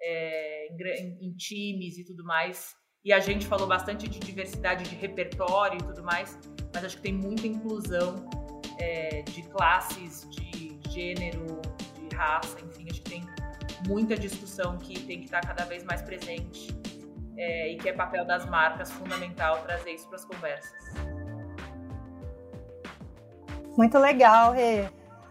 [0.00, 2.74] é, em, em, times e tudo mais.
[3.04, 6.38] E a gente falou bastante de diversidade de repertório e tudo mais,
[6.74, 8.28] mas acho que tem muita inclusão
[8.78, 11.60] é, de classes, de gênero,
[11.94, 13.39] de raça, enfim, acho que tem
[13.90, 16.72] muita discussão que tem que estar cada vez mais presente
[17.36, 20.94] é, e que é papel das marcas fundamental trazer isso para as conversas.
[23.76, 24.84] Muito legal, Rê.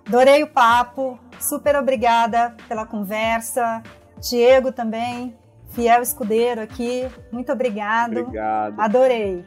[0.06, 3.82] Adorei o papo, super obrigada pela conversa.
[4.20, 5.34] Diego também,
[5.70, 8.20] fiel escudeiro aqui, muito obrigado.
[8.20, 8.80] Obrigado.
[8.80, 9.46] Adorei.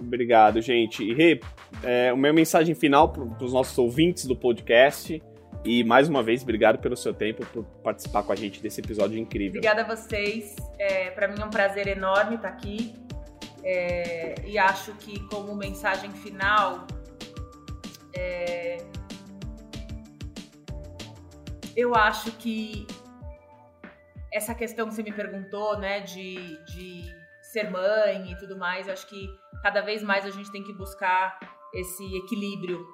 [0.00, 1.04] Obrigado, gente.
[1.04, 1.40] E Rê,
[1.84, 5.22] é, uma mensagem final para os nossos ouvintes do podcast.
[5.66, 9.18] E mais uma vez, obrigado pelo seu tempo, por participar com a gente desse episódio
[9.18, 9.58] incrível.
[9.58, 10.54] Obrigada a vocês.
[10.78, 12.94] É, Para mim é um prazer enorme estar aqui.
[13.64, 16.86] É, e acho que, como mensagem final,
[18.14, 18.76] é,
[21.74, 22.86] eu acho que
[24.32, 27.12] essa questão que você me perguntou, né, de, de
[27.42, 29.28] ser mãe e tudo mais, acho que
[29.64, 31.40] cada vez mais a gente tem que buscar
[31.74, 32.86] esse equilíbrio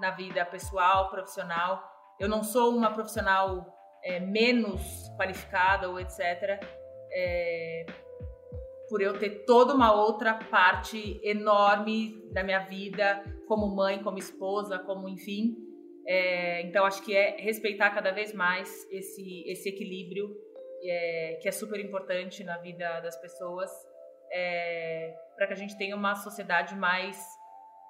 [0.00, 1.91] na vida pessoal, profissional
[2.22, 3.66] eu não sou uma profissional
[4.04, 4.80] é, menos
[5.16, 6.20] qualificada ou etc.
[7.12, 7.84] É,
[8.88, 14.78] por eu ter toda uma outra parte enorme da minha vida, como mãe, como esposa,
[14.78, 15.56] como enfim.
[16.06, 20.30] É, então acho que é respeitar cada vez mais esse, esse equilíbrio
[20.84, 23.68] é, que é super importante na vida das pessoas
[24.30, 27.18] é, para que a gente tenha uma sociedade mais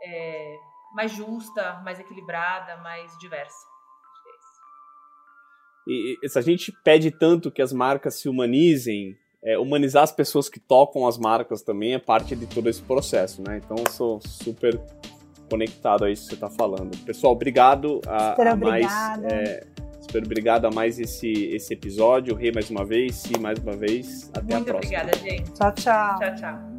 [0.02, 0.56] é,
[0.94, 3.71] mais justa, mais equilibrada, mais diversa.
[5.86, 10.12] E, e se a gente pede tanto que as marcas se humanizem, é, humanizar as
[10.12, 13.60] pessoas que tocam as marcas também é parte de todo esse processo, né?
[13.62, 14.80] Então eu sou super
[15.50, 16.96] conectado a isso que você está falando.
[17.04, 18.86] Pessoal, obrigado a, super a mais.
[19.24, 19.66] É,
[20.00, 22.34] super obrigado a mais esse, esse episódio.
[22.34, 24.30] Rei mais uma vez, sim mais uma vez.
[24.32, 24.98] Até Muito a próxima.
[25.02, 25.52] Muito obrigada, gente.
[25.52, 26.18] Tchau, tchau.
[26.18, 26.71] Tchau, tchau.